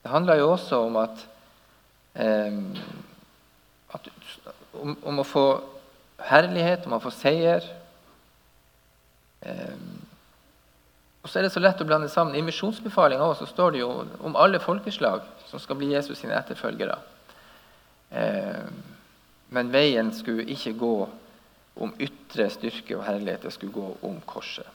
Det 0.03 0.11
handler 0.11 0.39
jo 0.39 0.51
også 0.53 0.79
om 0.87 0.95
at, 1.01 1.25
um, 2.15 2.71
at 3.95 4.09
om, 4.77 4.95
om, 5.03 5.19
å 5.21 5.25
få 5.27 5.45
herlighet, 6.27 6.85
om 6.87 6.97
å 6.97 7.01
få 7.03 7.11
seier. 7.13 7.65
Eh, 9.41 9.77
og 11.23 11.31
så 11.31 11.39
er 11.39 11.47
det 11.47 11.53
så 11.53 11.63
lett 11.63 11.81
å 11.83 11.87
blande 11.87 12.09
sammen. 12.11 12.35
I 12.35 12.45
misjonsbefalinga 12.45 13.29
står 13.47 13.75
det 13.75 13.83
jo 13.83 13.91
om 14.23 14.37
alle 14.39 14.61
folkeslag 14.63 15.25
som 15.49 15.59
skal 15.59 15.79
bli 15.79 15.91
Jesus 15.93 16.19
sine 16.21 16.37
etterfølgere. 16.37 16.99
Eh, 18.09 18.67
men 19.55 19.71
veien 19.71 20.11
skulle 20.15 20.47
ikke 20.51 20.75
gå 20.79 20.95
om 21.77 21.93
ytre 22.01 22.47
styrke 22.49 22.97
og 22.97 23.05
herlighet, 23.05 23.45
det 23.45 23.53
skulle 23.53 23.75
gå 23.75 23.89
om 24.07 24.17
korset. 24.25 24.65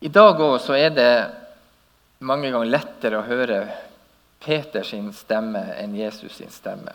I 0.00 0.10
dag 0.14 0.38
òg 0.40 0.60
så 0.62 0.76
er 0.78 0.92
det 0.94 1.12
mange 2.22 2.52
ganger 2.54 2.70
lettere 2.70 3.18
å 3.18 3.26
høre 3.26 3.58
Peters 4.40 4.94
stemme 5.18 5.64
enn 5.76 5.96
Jesus 5.96 6.38
sin 6.38 6.50
stemme. 6.50 6.94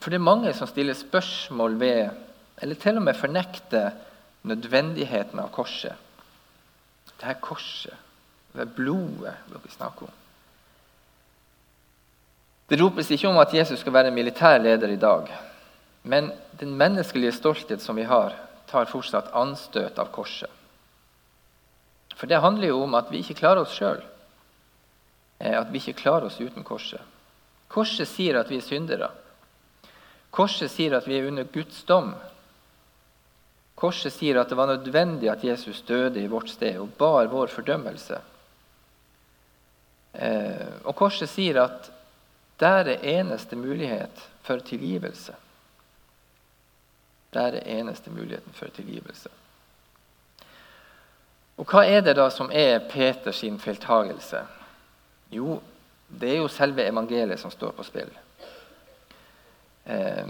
For 0.00 0.10
det 0.10 0.18
er 0.18 0.26
mange 0.26 0.52
som 0.54 0.68
stiller 0.68 0.94
spørsmål 0.94 1.78
ved, 1.80 2.10
eller 2.62 2.74
til 2.74 2.98
og 2.98 3.06
med 3.06 3.16
fornekter, 3.16 3.90
nødvendigheten 4.42 5.40
av 5.40 5.50
korset. 5.50 5.94
Det 7.18 7.26
her 7.26 7.38
korset, 7.42 7.94
det 8.52 8.62
er 8.62 8.74
blodet 8.74 9.34
dere 9.48 9.72
snakker 9.72 10.06
om. 10.06 10.16
Det 12.68 12.76
ropes 12.80 13.10
ikke 13.10 13.30
om 13.30 13.38
at 13.40 13.54
Jesus 13.54 13.80
skal 13.80 13.94
være 13.96 14.12
militær 14.12 14.58
leder 14.60 14.92
i 14.92 15.00
dag. 15.00 15.30
Men 16.02 16.32
den 16.60 16.74
menneskelige 16.76 17.32
stolthet 17.32 17.82
som 17.82 17.96
vi 17.96 18.04
har, 18.04 18.36
tar 18.68 18.90
fortsatt 18.90 19.32
anstøt 19.32 19.98
av 19.98 20.10
korset. 20.12 20.50
For 22.18 22.28
det 22.28 22.42
handler 22.42 22.68
jo 22.68 22.82
om 22.84 22.96
at 22.98 23.08
vi 23.10 23.22
ikke 23.22 23.38
klarer 23.40 23.62
oss 23.64 23.72
sjøl. 23.78 24.02
Eh, 25.38 25.60
at 25.60 25.70
vi 25.70 25.78
ikke 25.78 26.00
klarer 26.02 26.28
oss 26.28 26.40
uten 26.40 26.64
korset. 26.66 27.00
Korset 27.68 28.08
sier 28.08 28.38
at 28.40 28.50
vi 28.50 28.58
er 28.58 28.64
syndere. 28.64 29.10
Korset 30.30 30.70
sier 30.72 30.96
at 30.96 31.06
vi 31.08 31.18
er 31.18 31.28
under 31.28 31.46
Guds 31.52 31.82
dom. 31.88 32.14
Korset 33.78 34.12
sier 34.12 34.40
at 34.40 34.50
det 34.50 34.58
var 34.58 34.70
nødvendig 34.72 35.30
at 35.30 35.44
Jesus 35.44 35.84
døde 35.86 36.20
i 36.20 36.30
vårt 36.30 36.50
sted 36.50 36.80
og 36.80 36.96
bar 36.98 37.30
vår 37.30 37.52
fordømmelse. 37.52 38.18
Eh, 40.18 40.72
og 40.84 40.96
korset 40.98 41.30
sier 41.30 41.60
at 41.62 41.90
der 42.58 42.90
er 42.90 43.04
eneste 43.20 43.56
mulighet 43.56 44.24
for 44.42 44.58
tilgivelse. 44.58 45.34
Der 47.34 47.60
er 47.60 47.78
eneste 47.78 48.10
muligheten 48.10 48.52
for 48.52 48.72
tilgivelse. 48.74 49.28
Og 51.58 51.66
hva 51.66 51.84
er 51.86 52.00
det 52.02 52.16
da 52.16 52.28
som 52.30 52.50
er 52.54 52.80
Peters 52.90 53.44
feiltagelse? 53.62 54.42
Jo, 55.32 55.58
det 56.08 56.32
er 56.32 56.40
jo 56.42 56.48
selve 56.48 56.86
evangeliet 56.88 57.40
som 57.40 57.52
står 57.52 57.74
på 57.76 57.84
spill. 57.86 58.10
Eh, 59.86 60.26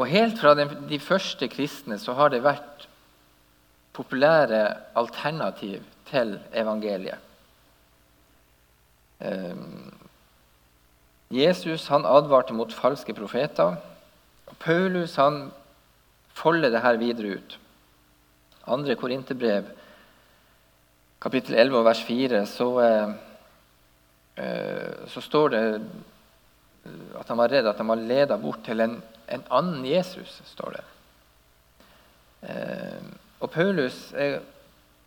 Og 0.00 0.06
Helt 0.08 0.38
fra 0.40 0.54
de 0.56 0.98
første 1.02 1.48
kristne 1.52 1.98
så 2.00 2.14
har 2.16 2.30
det 2.32 2.44
vært 2.44 2.86
populære 3.92 4.62
alternativ 4.96 5.82
til 6.08 6.38
evangeliet. 6.56 7.18
Ehm, 9.20 9.92
Jesus 11.30 11.88
han 11.92 12.06
advarte 12.08 12.56
mot 12.56 12.72
falske 12.72 13.14
profeter. 13.14 13.76
og 14.46 14.56
Paulus 14.58 15.16
han 15.16 15.52
folder 16.34 16.70
det 16.70 16.80
her 16.80 16.96
videre 16.96 17.36
ut. 17.36 17.58
Andre 18.66 18.96
Korinterbrev, 18.96 19.64
kapittel 21.20 21.54
11 21.60 21.84
vers 21.86 22.02
4, 22.08 22.42
så, 22.48 22.68
eh, 22.80 23.10
eh, 24.40 25.06
så 25.06 25.20
står 25.20 25.54
det 25.54 25.64
at 27.20 27.28
han 27.28 27.38
var 27.38 27.52
redd 27.52 27.68
at 27.68 27.78
han 27.78 27.92
var 27.92 28.00
leda 28.00 28.38
bort 28.40 28.64
til 28.64 28.80
en 28.80 29.00
en 29.30 29.42
annen 29.48 29.84
Jesus, 29.86 30.40
står 30.44 30.76
det. 30.78 30.84
Eh, 32.50 33.02
og 33.38 33.50
Paulus 33.52 34.12
eh, 34.12 34.40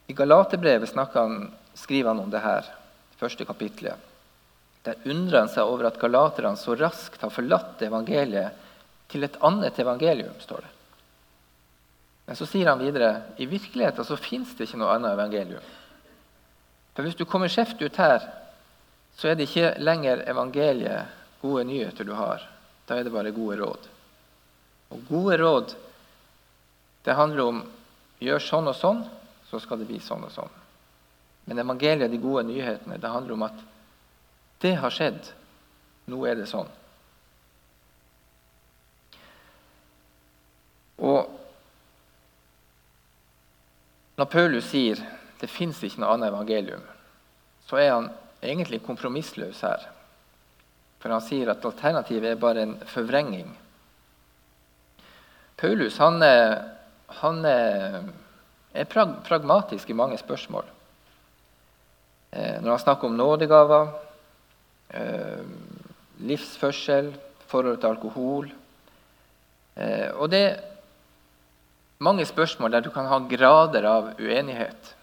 I 0.07 0.13
Galaterbrevet 0.15 0.93
han, 0.95 1.51
skriver 1.73 2.13
han 2.13 2.21
om 2.23 2.31
det 2.31 2.39
her, 2.43 2.69
første 3.19 3.45
kapitlet. 3.45 3.99
Der 4.83 4.99
undrer 5.07 5.43
han 5.43 5.51
seg 5.51 5.67
over 5.67 5.89
at 5.89 5.99
galaterne 5.99 6.59
så 6.59 6.75
raskt 6.75 7.21
har 7.23 7.31
forlatt 7.31 7.81
evangeliet 7.83 8.55
til 9.11 9.23
et 9.23 9.37
annet 9.43 9.79
evangelium. 9.79 10.35
står 10.39 10.63
det. 10.63 10.71
Men 12.27 12.39
så 12.39 12.47
sier 12.47 12.69
han 12.71 12.79
videre 12.79 13.13
i 13.37 13.47
virkeligheten 13.47 14.07
så 14.07 14.19
fins 14.19 14.55
det 14.55 14.69
ikke 14.69 14.79
noe 14.79 14.95
annet 14.95 15.15
evangelium. 15.17 15.71
For 16.93 17.03
Hvis 17.03 17.17
du 17.17 17.25
kommer 17.25 17.49
skjevt 17.49 17.81
ut 17.81 17.97
her, 17.97 18.25
så 19.17 19.29
er 19.29 19.37
det 19.37 19.49
ikke 19.49 19.75
lenger 19.81 20.23
evangeliet, 20.29 21.09
gode 21.41 21.65
nyheter, 21.67 22.05
du 22.05 22.13
har. 22.13 22.43
Da 22.87 22.97
er 22.97 23.03
det 23.03 23.13
bare 23.13 23.33
gode 23.33 23.57
råd. 23.59 23.87
Og 24.93 25.01
gode 25.09 25.37
råd, 25.41 25.73
det 27.05 27.15
handler 27.17 27.43
om 27.43 27.63
gjør 28.23 28.43
sånn 28.43 28.69
og 28.71 28.77
sånn, 28.77 29.01
så 29.49 29.59
skal 29.59 29.81
det 29.81 29.89
bli 29.89 29.99
sånn 30.01 30.23
og 30.23 30.31
sånn. 30.31 30.53
Men 31.45 31.59
evangeliet, 31.59 32.11
de 32.11 32.21
gode 32.21 32.45
nyhetene, 32.47 32.99
det 33.01 33.11
handler 33.11 33.35
om 33.35 33.47
at 33.49 33.63
det 34.63 34.77
har 34.79 34.93
skjedd. 34.93 35.33
Nå 36.07 36.21
er 36.27 36.39
det 36.39 36.47
sånn. 36.47 36.69
Og 41.03 41.27
når 44.15 44.29
Paulus 44.29 44.69
sier 44.69 45.01
det 45.43 45.51
fins 45.51 45.81
ikke 45.83 45.99
noe 45.99 46.15
annet 46.15 46.31
evangelium, 46.31 46.83
så 47.67 47.81
er 47.81 47.91
han 47.91 48.09
egentlig 48.43 48.79
kompromissløs 48.85 49.59
her. 49.65 49.83
For 51.03 51.11
han 51.11 51.23
sier 51.23 51.51
at 51.51 51.65
alternativet 51.67 52.31
er 52.31 52.39
bare 52.39 52.63
en 52.63 52.77
forvrenging. 52.87 53.49
Paulus 55.59 55.99
han, 55.99 56.23
han 57.19 57.43
er 57.45 58.87
pragmatisk 58.87 59.91
i 59.91 59.97
mange 59.99 60.17
spørsmål. 60.21 60.63
Eh, 62.33 62.57
når 62.63 62.71
han 62.71 62.79
snakker 62.81 63.07
om 63.07 63.19
nådegaver, 63.19 63.91
eh, 64.89 65.43
livsførsel, 66.19 67.13
forhold 67.47 67.77
til 67.77 67.87
alkohol 67.87 68.47
eh, 69.77 70.09
Og 70.17 70.31
det 70.31 70.39
er 70.41 70.61
mange 71.99 72.25
spørsmål 72.25 72.71
der 72.71 72.81
du 72.81 72.89
kan 72.89 73.05
ha 73.05 73.19
grader 73.29 73.85
av 73.85 74.09
uenighet. 74.17 74.95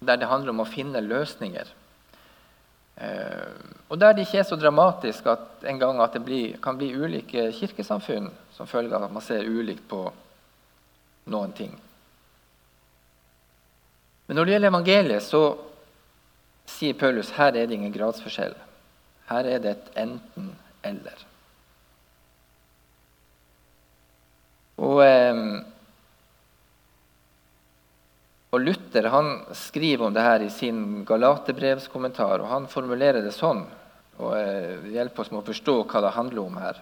Der 0.00 0.16
det 0.16 0.30
handler 0.30 0.54
om 0.54 0.62
å 0.62 0.68
finne 0.68 1.02
løsninger. 1.02 1.70
Og 3.88 3.98
der 3.98 4.14
det 4.14 4.26
ikke 4.26 4.40
er 4.42 4.46
så 4.46 4.58
dramatisk 4.58 5.26
at 5.30 5.66
gang 5.78 6.00
at 6.02 6.16
det 6.16 6.22
blir, 6.26 6.56
kan 6.62 6.78
bli 6.78 6.90
ulike 6.94 7.48
kirkesamfunn 7.54 8.30
som 8.54 8.66
følge 8.66 8.96
av 8.96 9.06
at 9.06 9.14
man 9.14 9.22
ser 9.22 9.46
ulikt 9.46 9.86
på 9.88 10.02
noen 11.30 11.52
ting. 11.54 11.76
Men 14.26 14.36
når 14.36 14.44
det 14.44 14.52
gjelder 14.52 14.72
evangeliet, 14.74 15.24
så 15.24 15.42
sier 16.68 16.98
Paulus 16.98 17.30
her 17.38 17.54
er 17.56 17.68
det 17.68 17.78
ingen 17.78 17.94
gradsforskjell. 17.94 18.52
Her 19.30 19.48
er 19.48 19.62
det 19.64 19.70
et 19.72 19.90
enten-eller. 20.04 21.24
Og, 24.78 25.00
eh, 25.04 25.40
og, 28.50 28.60
Luther 28.60 29.10
han 29.12 29.32
skriver 29.52 30.06
om 30.06 30.14
det 30.14 30.24
her 30.24 30.44
i 30.44 30.50
sin 30.50 31.04
Galaterbrevskommentar, 31.08 32.40
og 32.40 32.48
han 32.48 32.68
formulerer 32.70 33.20
det 33.24 33.34
sånn 33.36 33.66
og 34.18 34.34
eh, 34.34 34.88
hjelper 34.94 35.22
oss 35.22 35.30
med 35.30 35.42
å 35.42 35.46
forstå 35.46 35.74
hva 35.84 36.02
det 36.02 36.14
handler 36.16 36.42
om 36.42 36.56
her. 36.58 36.80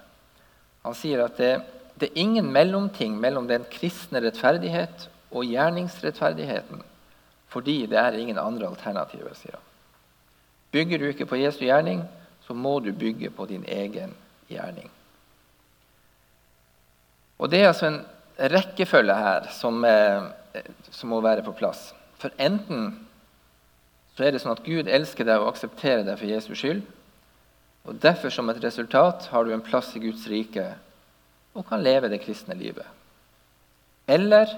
Han 0.87 0.97
sier 0.97 1.25
at 1.25 1.37
det, 1.41 1.53
det 1.99 2.11
er 2.11 2.23
ingen 2.23 2.49
mellomting 2.53 3.17
mellom 3.21 3.49
den 3.51 3.67
kristne 3.69 4.23
rettferdighet 4.25 5.09
og 5.35 5.45
gjerningsrettferdigheten, 5.45 6.83
fordi 7.53 7.83
det 7.91 7.99
er 8.01 8.19
ingen 8.21 8.41
andre 8.41 8.71
alternativer. 8.71 9.35
sier 9.37 9.59
han. 9.59 9.67
Bygger 10.73 10.99
du 10.99 11.09
ikke 11.11 11.29
på 11.29 11.41
Jesu 11.41 11.65
gjerning, 11.67 12.05
så 12.47 12.55
må 12.55 12.79
du 12.81 12.93
bygge 12.93 13.31
på 13.35 13.47
din 13.51 13.65
egen 13.67 14.15
gjerning. 14.49 14.91
Og 17.39 17.51
Det 17.51 17.61
er 17.61 17.69
altså 17.69 17.87
en 17.91 18.05
rekkefølge 18.37 19.15
her 19.15 19.49
som, 19.53 19.85
eh, 19.85 20.23
som, 20.91 21.11
må 21.11 21.21
være 21.25 21.45
på 21.47 21.55
plass. 21.57 21.91
For 22.21 22.33
enten 22.41 22.93
så 24.17 24.25
er 24.25 24.33
det 24.33 24.41
sånn 24.43 24.55
at 24.55 24.65
Gud 24.65 24.89
elsker 24.89 25.29
deg 25.29 25.43
og 25.43 25.51
aksepterer 25.53 26.05
deg 26.07 26.19
for 26.19 26.31
Jesus 26.31 26.61
skyld. 26.61 26.83
og 27.85 28.01
Derfor 28.03 28.33
som 28.33 28.49
et 28.51 28.63
resultat 28.65 29.29
har 29.33 29.45
du 29.45 29.53
en 29.53 29.65
plass 29.65 29.93
i 29.97 30.03
Guds 30.03 30.25
rike 30.33 30.71
og 31.57 31.67
kan 31.69 31.85
leve 31.85 32.09
det 32.13 32.23
kristne 32.25 32.57
livet. 32.57 32.87
Eller 34.09 34.51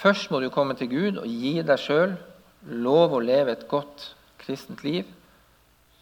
først 0.00 0.30
må 0.30 0.40
du 0.40 0.50
komme 0.50 0.76
til 0.78 0.90
Gud 0.90 1.22
og 1.22 1.30
gi 1.30 1.60
deg 1.62 1.80
sjøl 1.80 2.16
lov 2.64 3.14
å 3.14 3.22
leve 3.22 3.52
et 3.52 3.66
godt 3.68 4.14
kristent 4.40 4.82
liv, 4.84 5.08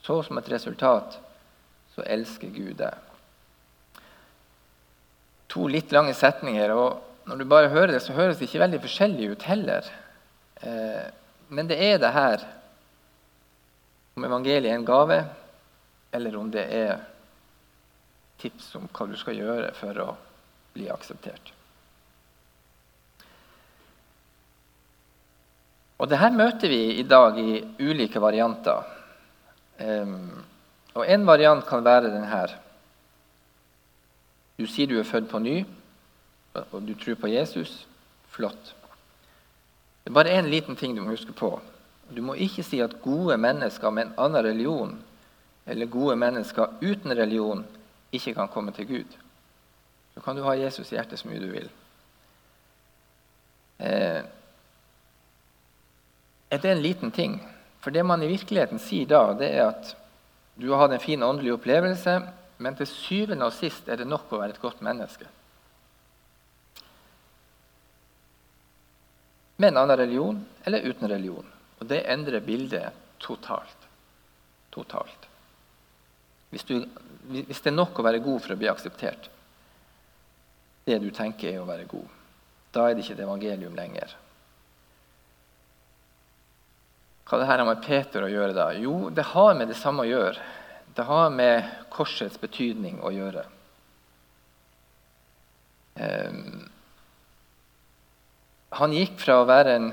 så 0.03 0.21
som 0.23 0.39
et 0.39 0.51
resultat 0.51 1.19
så 1.95 2.05
elsker 2.09 2.53
Gud 2.55 2.77
deg. 2.81 2.95
To 5.53 5.67
litt 5.69 5.93
lange 5.93 6.15
setninger. 6.17 6.73
og 6.73 7.12
Når 7.27 7.39
du 7.39 7.45
bare 7.47 7.71
hører 7.71 7.95
det, 7.95 8.03
så 8.03 8.17
høres 8.17 8.39
det 8.39 8.49
ikke 8.49 8.65
veldig 8.65 8.81
forskjellig 8.83 9.31
ut 9.31 9.47
heller. 9.47 9.87
Eh, 10.63 11.07
men 11.55 11.69
det 11.71 11.79
er 11.79 12.01
det 12.03 12.11
her 12.15 12.45
om 14.17 14.27
evangeliet 14.27 14.73
er 14.73 14.77
en 14.77 14.87
gave, 14.87 15.23
eller 16.13 16.37
om 16.37 16.51
det 16.53 16.65
er 16.77 17.01
tips 18.43 18.75
om 18.77 18.89
hva 18.91 19.07
du 19.09 19.17
skal 19.17 19.39
gjøre 19.39 19.71
for 19.79 20.01
å 20.03 20.09
bli 20.75 20.89
akseptert. 20.93 21.53
Og 26.03 26.11
det 26.11 26.19
her 26.19 26.35
møter 26.35 26.73
vi 26.73 26.83
i 26.99 27.05
dag 27.07 27.37
i 27.39 27.61
ulike 27.79 28.21
varianter. 28.21 28.83
Um, 29.79 30.43
og 30.99 31.07
En 31.07 31.27
variant 31.27 31.63
kan 31.65 31.85
være 31.85 32.11
denne. 32.11 32.41
Du 34.59 34.67
sier 34.67 34.91
du 34.91 34.99
er 34.99 35.07
født 35.09 35.31
på 35.31 35.39
ny, 35.39 35.63
og 36.55 36.83
du 36.87 36.95
tror 36.95 37.15
på 37.21 37.31
Jesus. 37.33 37.87
Flott. 38.33 38.75
Det 40.05 40.11
er 40.11 40.17
bare 40.17 40.39
én 40.39 40.49
liten 40.49 40.77
ting 40.77 40.97
du 40.97 41.03
må 41.03 41.13
huske 41.13 41.33
på. 41.37 41.61
Du 42.11 42.23
må 42.23 42.35
ikke 42.35 42.65
si 42.65 42.81
at 42.81 43.01
gode 43.03 43.37
mennesker 43.37 43.91
med 43.91 44.07
en 44.07 44.15
annen 44.19 44.45
religion 44.45 44.95
eller 45.67 45.87
gode 45.87 46.17
mennesker 46.17 46.79
uten 46.83 47.15
religion 47.17 47.65
ikke 48.13 48.35
kan 48.35 48.49
komme 48.49 48.73
til 48.73 48.87
Gud. 48.87 49.19
Så 50.15 50.21
kan 50.21 50.37
du 50.37 50.43
ha 50.43 50.57
Jesus 50.59 50.93
i 50.93 50.97
hjertet 50.97 51.21
så 51.21 51.29
mye 51.29 51.41
du 51.41 51.49
vil. 51.53 51.69
Eh, 53.79 54.23
er 56.51 56.59
det 56.59 56.71
en 56.71 56.83
liten 56.83 57.11
ting. 57.11 57.39
For 57.81 57.91
det 57.91 58.05
man 58.07 58.23
i 58.23 58.31
virkeligheten 58.31 58.79
sier 58.79 59.09
da, 59.09 59.33
det 59.39 59.49
er 59.55 59.71
at 59.71 59.95
du 60.61 60.69
har 60.71 60.85
hatt 60.85 60.97
en 60.99 61.03
fin 61.03 61.23
åndelig 61.23 61.55
opplevelse, 61.57 62.19
men 62.63 62.77
til 62.79 62.87
syvende 62.87 63.49
og 63.49 63.57
sist 63.57 63.89
er 63.89 63.99
det 63.99 64.07
nok 64.07 64.31
å 64.31 64.43
være 64.43 64.55
et 64.55 64.63
godt 64.63 64.83
menneske. 64.85 65.27
Med 69.57 69.73
en 69.73 69.83
annen 69.83 69.97
religion 69.97 70.39
eller 70.65 70.87
uten 70.89 71.09
religion. 71.09 71.47
Og 71.79 71.89
det 71.91 72.05
endrer 72.11 72.45
bildet 72.45 72.95
totalt. 73.23 73.89
Totalt. 74.71 75.29
Hvis, 76.53 76.65
du, 76.69 76.83
hvis 77.29 77.61
det 77.61 77.73
er 77.73 77.77
nok 77.77 77.99
å 77.99 78.05
være 78.05 78.23
god 78.25 78.43
for 78.45 78.55
å 78.55 78.59
bli 78.61 78.69
akseptert, 78.71 79.29
det 80.85 80.99
du 80.99 81.11
tenker 81.15 81.53
er 81.53 81.63
å 81.63 81.69
være 81.69 81.87
god, 81.89 82.19
da 82.73 82.89
er 82.89 82.95
det 82.95 83.05
ikke 83.05 83.17
et 83.17 83.25
evangelium 83.25 83.77
lenger. 83.77 84.17
Hva 87.29 87.39
det 87.41 87.49
her 87.49 87.63
har 87.63 87.69
med 87.69 87.85
Peter 87.85 88.27
å 88.27 88.31
gjøre 88.33 88.57
da? 88.57 88.67
Jo, 88.77 89.09
det 89.15 89.25
har 89.31 89.55
med 89.57 89.71
det 89.71 89.79
samme 89.81 90.05
å 90.05 90.11
gjøre. 90.11 90.43
Det 90.93 91.07
har 91.09 91.31
med 91.33 91.69
korsets 91.93 92.41
betydning 92.41 92.99
å 93.01 93.13
gjøre. 93.15 93.47
Um, 95.97 96.69
han 98.79 98.95
gikk 98.97 99.19
fra 99.21 99.41
å 99.41 99.49
være 99.49 99.77
en 99.79 99.89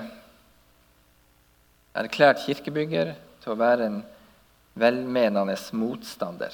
erklært 1.99 2.45
kirkebygger 2.45 3.13
til 3.43 3.53
å 3.53 3.59
være 3.59 3.89
en 3.89 3.97
velmenende 4.79 5.57
motstander. 5.75 6.53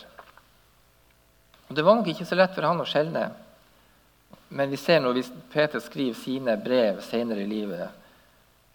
Og 1.70 1.76
Det 1.76 1.84
var 1.86 2.00
nok 2.00 2.10
ikke 2.14 2.26
så 2.26 2.38
lett 2.38 2.56
for 2.56 2.66
han 2.66 2.82
å 2.82 2.88
skjelne. 2.88 3.28
Men 4.56 4.70
vi 4.70 4.78
ser 4.78 5.02
når 5.02 5.22
Peter 5.52 5.82
skriver 5.82 6.18
sine 6.18 6.56
brev 6.62 7.02
senere 7.04 7.44
i 7.44 7.50
livet, 7.50 8.06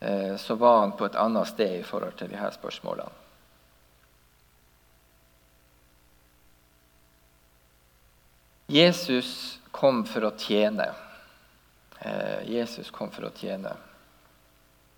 Eh, 0.01 0.37
så 0.37 0.55
var 0.55 0.79
han 0.79 0.93
på 0.93 1.05
et 1.05 1.15
annet 1.15 1.49
sted 1.49 1.81
i 1.81 1.85
forhold 1.85 2.17
til 2.17 2.31
disse 2.33 2.55
spørsmålene. 2.57 3.13
Jesus 8.71 9.59
kom 9.75 10.05
for 10.09 10.25
å 10.25 10.33
tjene. 10.39 10.87
Eh, 12.01 12.51
Jesus 12.53 12.91
kom 12.91 13.11
for 13.13 13.29
å 13.29 13.35
tjene. 13.37 13.75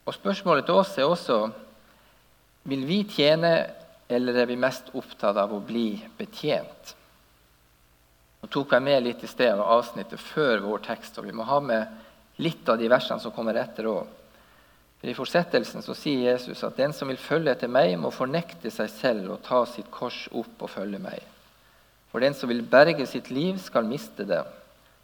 Og 0.07 0.15
Spørsmålet 0.15 0.67
til 0.67 0.79
oss 0.79 0.97
er 0.99 1.11
også 1.11 1.39
vil 2.71 2.85
vi 2.87 3.01
tjene, 3.11 3.53
eller 4.13 4.37
er 4.39 4.47
vi 4.47 4.59
mest 4.61 4.93
opptatt 4.95 5.39
av 5.41 5.51
å 5.55 5.63
bli 5.67 5.97
betjent? 6.19 6.95
Nå 8.43 8.51
tok 8.51 8.75
jeg 8.75 8.87
med 8.87 9.03
litt 9.03 9.23
i 9.23 9.31
sted 9.31 9.51
av 9.51 9.67
avsnittet 9.81 10.21
før 10.23 10.63
vår 10.63 10.85
tekst, 10.87 11.19
og 11.19 11.27
vi 11.27 11.35
må 11.35 11.47
ha 11.47 11.59
med 11.63 12.39
litt 12.43 12.69
av 12.71 12.79
de 12.79 12.91
versene 12.91 13.23
som 13.23 13.35
kommer 13.35 13.59
etter 13.59 13.91
òg. 13.91 14.07
I 15.03 15.15
fortsettelsen 15.19 15.83
så 15.83 15.97
sier 15.99 16.29
Jesus 16.29 16.63
at 16.63 16.79
den 16.79 16.93
som 16.95 17.11
vil 17.11 17.19
følge 17.19 17.51
etter 17.51 17.71
meg, 17.71 17.97
må 17.99 18.13
fornekte 18.15 18.71
seg 18.71 18.91
selv 18.91 19.33
og 19.35 19.43
ta 19.43 19.65
sitt 19.67 19.91
kors 19.91 20.29
opp 20.31 20.63
og 20.63 20.71
følge 20.71 21.01
meg. 21.03 21.19
For 22.13 22.23
den 22.23 22.37
som 22.39 22.51
vil 22.53 22.63
berge 22.63 23.09
sitt 23.11 23.33
liv, 23.35 23.59
skal 23.59 23.89
miste 23.89 24.27
det. 24.29 24.45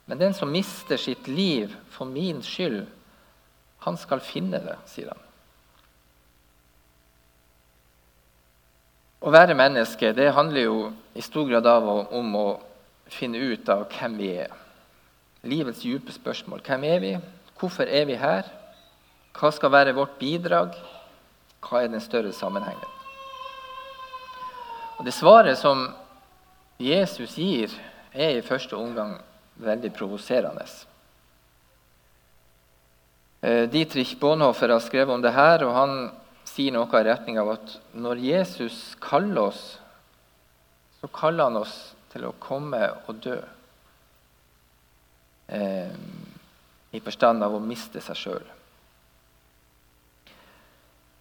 Men 0.09 0.19
den 0.19 0.35
som 0.35 0.53
mister 0.53 0.97
sitt 0.97 1.29
liv 1.29 1.75
for 1.93 2.09
min 2.09 2.41
skyld, 2.43 2.87
han 3.85 3.97
skal 4.01 4.23
finne 4.25 4.57
det, 4.65 4.79
sier 4.89 5.11
han. 5.13 5.21
Å 9.21 9.33
være 9.35 9.57
menneske 9.59 10.15
det 10.17 10.31
handler 10.33 10.65
jo 10.65 10.79
i 11.13 11.25
stor 11.25 11.45
grad 11.51 11.69
om 11.69 12.37
å 12.41 12.47
finne 13.13 13.43
ut 13.53 13.69
av 13.69 13.85
hvem 13.93 14.17
vi 14.17 14.31
er. 14.47 14.55
Livets 15.45 15.85
dype 15.85 16.15
spørsmål. 16.15 16.65
Hvem 16.65 16.89
er 16.89 17.05
vi? 17.05 17.13
Hvorfor 17.61 17.85
er 17.85 18.09
vi 18.09 18.17
her? 18.17 18.49
Hva 19.37 19.53
skal 19.53 19.75
være 19.77 19.97
vårt 19.97 20.17
bidrag? 20.19 20.73
Hva 21.61 21.85
er 21.85 21.93
den 21.93 22.01
større 22.01 22.33
sammenhengen? 22.33 22.97
Og 24.99 25.05
Det 25.05 25.13
svaret 25.15 25.61
som 25.61 25.91
Jesus 26.81 27.37
gir, 27.37 27.71
er 28.13 28.39
i 28.39 28.43
første 28.43 28.73
omgang 28.75 29.19
veldig 29.59 29.91
provoserende. 29.95 30.65
Eh, 33.41 33.67
Dietrich 33.71 34.17
Bonhoeffer 34.19 34.73
har 34.73 34.83
skrevet 34.83 35.15
om 35.15 35.23
det 35.23 35.35
her, 35.35 35.63
og 35.67 35.75
han 35.75 35.95
sier 36.49 36.75
noe 36.75 36.89
i 36.91 37.07
retning 37.07 37.39
av 37.39 37.53
at 37.55 37.77
når 37.95 38.23
Jesus 38.25 38.97
kaller 39.03 39.51
oss, 39.51 39.63
så 40.99 41.11
kaller 41.15 41.51
han 41.51 41.61
oss 41.61 41.77
til 42.13 42.27
å 42.27 42.35
komme 42.43 42.81
og 43.07 43.21
dø. 43.23 43.39
Eh, 45.55 45.93
I 46.91 47.01
forstand 47.05 47.45
av 47.45 47.55
å 47.55 47.63
miste 47.63 48.03
seg 48.03 48.19
sjøl. 48.19 48.47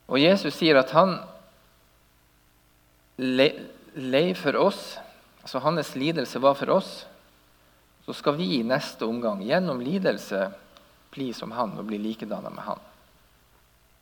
Og 0.07 0.21
Jesus 0.21 0.55
sier 0.55 0.79
at 0.79 0.93
han 0.95 1.17
lei 3.17 4.23
for 4.37 4.55
oss, 4.61 4.95
altså 5.43 5.61
hans 5.65 5.93
lidelse 5.99 6.39
var 6.41 6.55
for 6.57 6.77
oss, 6.77 6.91
så 8.07 8.13
skal 8.13 8.35
vi 8.35 8.55
i 8.55 8.63
neste 8.63 9.05
omgang 9.05 9.41
gjennom 9.43 9.81
lidelse 9.83 10.45
bli 11.11 11.33
som 11.35 11.51
han 11.51 11.73
og 11.75 11.89
bli 11.89 11.97
likedanna 11.99 12.47
med 12.55 12.63
han. 12.63 12.79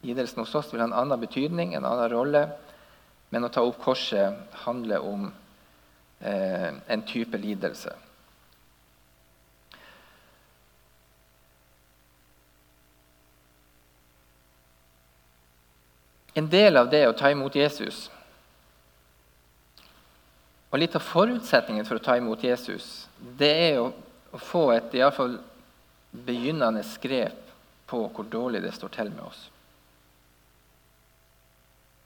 Lidelsen 0.06 0.44
hos 0.44 0.54
oss 0.56 0.70
vil 0.70 0.84
ha 0.84 0.86
en 0.86 0.94
annen 0.94 1.18
betydning, 1.18 1.74
en 1.74 1.88
annen 1.90 2.12
rolle. 2.12 2.44
Men 3.34 3.48
å 3.48 3.50
ta 3.50 3.64
opp 3.66 3.80
korset 3.82 4.54
handler 4.62 5.02
om 5.02 5.32
eh, 6.20 6.70
en 6.86 7.06
type 7.10 7.38
lidelse. 7.42 7.96
En 16.38 16.54
del 16.54 16.78
av 16.78 16.94
det 16.94 17.08
å 17.10 17.18
ta 17.18 17.34
imot 17.34 17.58
Jesus 17.58 18.12
og 20.76 20.82
litt 20.82 20.96
av 20.98 21.06
forutsetningen 21.08 21.86
for 21.88 21.96
å 21.96 22.04
ta 22.04 22.18
imot 22.20 22.42
Jesus, 22.44 23.08
det 23.40 23.52
er 23.70 23.78
å, 23.80 23.88
å 24.36 24.40
få 24.44 24.66
et 24.74 24.92
i 24.98 25.00
alle 25.00 25.16
fall 25.16 25.38
begynnende 26.12 26.82
grep 27.00 27.54
på 27.88 28.02
hvor 28.12 28.28
dårlig 28.28 28.60
det 28.66 28.74
står 28.76 28.92
til 28.92 29.12
med 29.14 29.22
oss. 29.24 29.46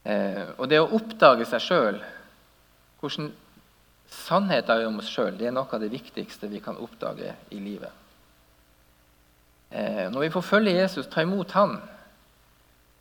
Eh, 0.05 0.51
og 0.59 0.69
det 0.69 0.83
å 0.83 0.91
oppdage 0.99 1.47
seg 1.49 1.63
sjøl, 1.65 1.97
hvordan 3.01 3.31
sannheten 4.13 4.75
er 4.75 4.91
om 4.91 5.01
oss 5.01 5.09
sjøl, 5.09 5.33
det 5.39 5.49
er 5.49 5.57
noe 5.57 5.65
av 5.65 5.81
det 5.81 5.89
viktigste 5.89 6.51
vi 6.53 6.61
kan 6.61 6.77
oppdage 6.77 7.33
i 7.49 7.63
livet. 7.63 7.89
Eh, 9.73 10.05
når 10.13 10.27
vi 10.27 10.31
får 10.37 10.45
følge 10.45 10.77
Jesus, 10.77 11.09
ta 11.09 11.25
imot 11.25 11.57
han, 11.57 11.75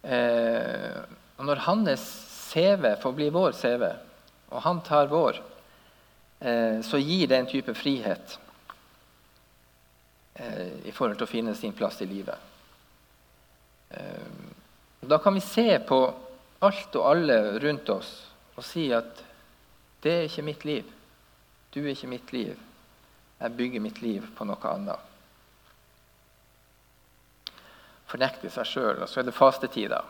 eh, 0.01 0.97
og 1.37 1.45
når 1.45 1.65
hans 1.69 2.09
CV 2.49 2.95
får 3.05 3.21
bli 3.21 3.29
vår 3.37 3.53
CV, 3.61 3.87
og 4.49 4.65
han 4.65 4.81
tar 4.81 5.13
vår, 5.13 5.45
så 6.39 6.99
gir 6.99 7.27
det 7.27 7.37
en 7.37 7.47
type 7.51 7.75
frihet 7.75 8.39
eh, 10.35 10.87
i 10.87 10.93
forhold 10.95 11.19
til 11.19 11.27
å 11.27 11.31
finne 11.31 11.55
sin 11.59 11.75
plass 11.75 11.99
i 12.03 12.07
livet. 12.07 12.39
Eh, 13.91 14.29
da 15.01 15.19
kan 15.19 15.35
vi 15.35 15.43
se 15.43 15.79
på 15.89 15.99
alt 16.59 16.99
og 16.99 17.11
alle 17.11 17.59
rundt 17.63 17.91
oss 17.91 18.13
og 18.59 18.65
si 18.67 18.89
at 18.95 19.25
det 20.03 20.15
er 20.15 20.27
ikke 20.29 20.47
mitt 20.47 20.65
liv. 20.67 20.95
Du 21.75 21.81
er 21.83 21.93
ikke 21.93 22.11
mitt 22.11 22.33
liv. 22.33 22.55
Jeg 23.39 23.55
bygger 23.59 23.83
mitt 23.83 24.03
liv 24.03 24.27
på 24.35 24.47
noe 24.47 24.71
annet. 24.71 25.05
Fornekte 28.09 28.51
seg 28.51 28.67
sjøl. 28.67 29.03
Og 29.03 29.11
så 29.11 29.21
er 29.21 29.29
det 29.29 29.35
fastetida. 29.37 30.01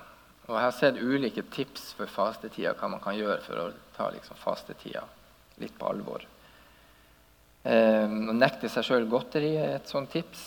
Og 0.47 0.55
Jeg 0.55 0.64
har 0.64 0.77
sett 0.77 1.01
ulike 1.01 1.45
tips 1.53 1.93
for 1.97 2.09
fastetida, 2.09 2.73
hva 2.77 2.88
man 2.93 3.05
kan 3.05 3.17
gjøre 3.17 3.41
for 3.45 3.61
å 3.61 3.71
ta 3.97 4.09
liksom, 4.12 4.37
fastetida 4.41 5.05
litt 5.61 5.77
på 5.79 5.88
alvor. 5.90 6.25
Eh, 7.62 8.07
å 8.07 8.35
nekte 8.37 8.71
seg 8.73 8.87
sjøl 8.87 9.09
godteri 9.11 9.57
er 9.59 9.77
et 9.77 9.90
sånt 9.90 10.11
tips. 10.12 10.47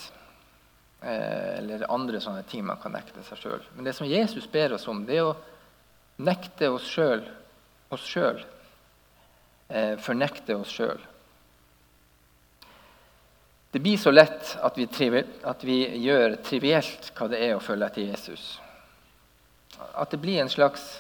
Eh, 1.02 1.58
eller 1.60 1.88
andre 1.92 2.22
sånne 2.22 2.46
ting 2.50 2.66
man 2.66 2.80
kan 2.82 2.94
nekte 2.94 3.24
seg 3.28 3.40
sjøl. 3.42 3.62
Men 3.76 3.88
det 3.88 3.96
som 3.98 4.10
Jesus 4.10 4.48
ber 4.52 4.78
oss 4.78 4.88
om, 4.92 5.04
det 5.06 5.20
er 5.20 5.32
å 5.32 5.38
nekte 6.22 6.70
oss 6.72 6.88
sjøl 6.88 7.24
oss 7.92 8.08
sjøl. 8.08 8.42
Eh, 9.68 9.96
fornekte 10.00 10.56
oss 10.56 10.72
sjøl. 10.72 11.00
Det 13.72 13.80
blir 13.80 13.98
så 13.98 14.12
lett 14.12 14.58
at 14.60 14.78
vi, 14.78 14.88
at 15.48 15.64
vi, 15.64 15.78
gjør 16.04 16.36
trivielt 16.44 17.12
hva 17.16 17.30
det 17.32 17.40
er 17.46 17.56
å 17.56 17.64
følge 17.64 17.88
etter 17.88 18.10
Jesus. 18.10 18.46
At 19.96 20.12
det 20.12 20.20
blir 20.20 20.42
en 20.42 20.52
slags 20.52 21.00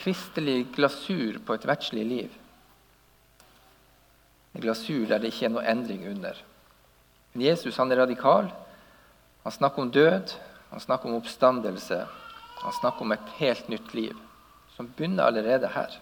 kristelig 0.00 0.68
glasur 0.76 1.40
på 1.44 1.56
et 1.56 1.66
verdslig 1.66 2.04
liv. 2.06 2.36
En 4.54 4.60
glasur 4.60 5.06
der 5.06 5.18
det 5.18 5.32
ikke 5.32 5.46
er 5.48 5.54
noe 5.54 5.66
endring 5.70 6.06
under. 6.10 6.38
Men 7.32 7.46
Jesus 7.46 7.78
han 7.78 7.92
er 7.92 8.02
radikal. 8.02 8.50
Han 9.44 9.52
snakker 9.52 9.82
om 9.82 9.92
død, 9.92 10.34
han 10.70 10.80
snakker 10.80 11.08
om 11.08 11.20
oppstandelse. 11.20 12.06
Han 12.60 12.72
snakker 12.80 13.06
om 13.06 13.12
et 13.12 13.34
helt 13.38 13.68
nytt 13.68 13.94
liv, 13.94 14.16
som 14.76 14.90
begynner 14.96 15.24
allerede 15.24 15.68
her. 15.68 15.96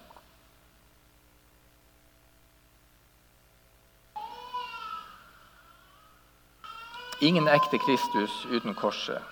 Ingen 7.21 7.49
ekte 7.49 7.79
Kristus 7.79 8.45
uten 8.51 8.75
korset. 8.75 9.23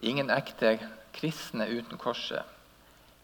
Ingen 0.00 0.30
ekte 0.30 0.76
kristne 1.12 1.66
uten 1.66 1.98
korset. 1.98 2.42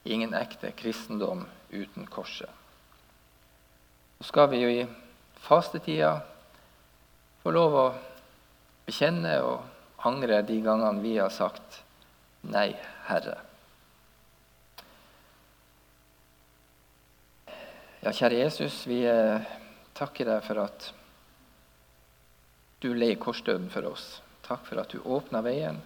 Ingen 0.05 0.35
ekte 0.35 0.73
kristendom 0.75 1.47
uten 1.71 2.07
korset. 2.07 2.51
Så 4.19 4.29
skal 4.29 4.51
vi 4.51 4.63
jo 4.63 4.69
i 4.69 4.87
fastetida 5.45 6.19
få 7.45 7.53
lov 7.53 7.75
å 7.77 7.87
bekjenne 8.87 9.35
og 9.45 10.07
angre 10.09 10.41
de 10.49 10.61
gangene 10.65 11.03
vi 11.05 11.19
har 11.19 11.33
sagt 11.33 11.83
Nei, 12.45 12.75
Herre. 13.09 13.39
Ja, 18.05 18.11
kjære 18.13 18.43
Jesus, 18.43 18.83
vi 18.85 18.99
eh, 19.09 19.47
takker 19.97 20.29
deg 20.29 20.43
for 20.45 20.61
at 20.61 20.91
du 22.85 22.91
lei 22.93 23.15
korsdøden 23.17 23.71
for 23.73 23.89
oss. 23.89 24.05
Takk 24.45 24.67
for 24.69 24.83
at 24.83 24.93
du 24.93 25.01
åpna 25.01 25.41
veien. 25.41 25.81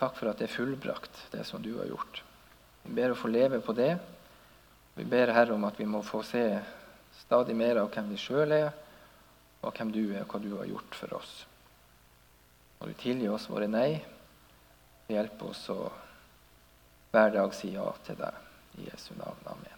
Takk 0.00 0.16
for 0.16 0.30
at 0.30 0.40
det 0.40 0.48
er 0.48 0.54
fullbrakt, 0.54 1.26
det 1.34 1.44
som 1.44 1.60
du 1.60 1.74
har 1.76 1.90
gjort. 1.92 2.22
Vi 2.86 2.96
ber 2.96 3.12
å 3.12 3.20
få 3.20 3.28
leve 3.28 3.60
på 3.60 3.76
det. 3.76 3.98
Vi 4.96 5.04
ber 5.04 5.34
Herre 5.36 5.52
om 5.58 5.68
at 5.68 5.76
vi 5.76 5.84
må 5.84 6.00
få 6.00 6.22
se 6.24 6.46
stadig 7.20 7.56
mer 7.56 7.80
av 7.82 7.90
hvem 7.94 8.10
vi 8.12 8.20
sjøl 8.20 8.54
er, 8.56 8.72
og 9.62 9.72
hvem 9.74 9.92
du 9.94 10.02
er, 10.06 10.24
og 10.24 10.34
hva 10.34 10.42
du 10.42 10.50
har 10.56 10.68
gjort 10.70 10.98
for 10.98 11.16
oss. 11.18 11.36
Og 12.80 12.90
du 12.90 12.98
tilgir 13.00 13.32
oss 13.32 13.48
våre 13.50 13.68
nei. 13.70 14.02
Hjelp 15.08 15.46
oss 15.48 15.62
å 15.72 15.80
hver 17.14 17.32
dag 17.32 17.54
si 17.56 17.72
ja 17.72 17.86
til 18.04 18.20
deg. 18.20 18.44
I 18.76 18.90
Jesu 18.90 19.14
navn. 19.16 19.40
Amen. 19.48 19.75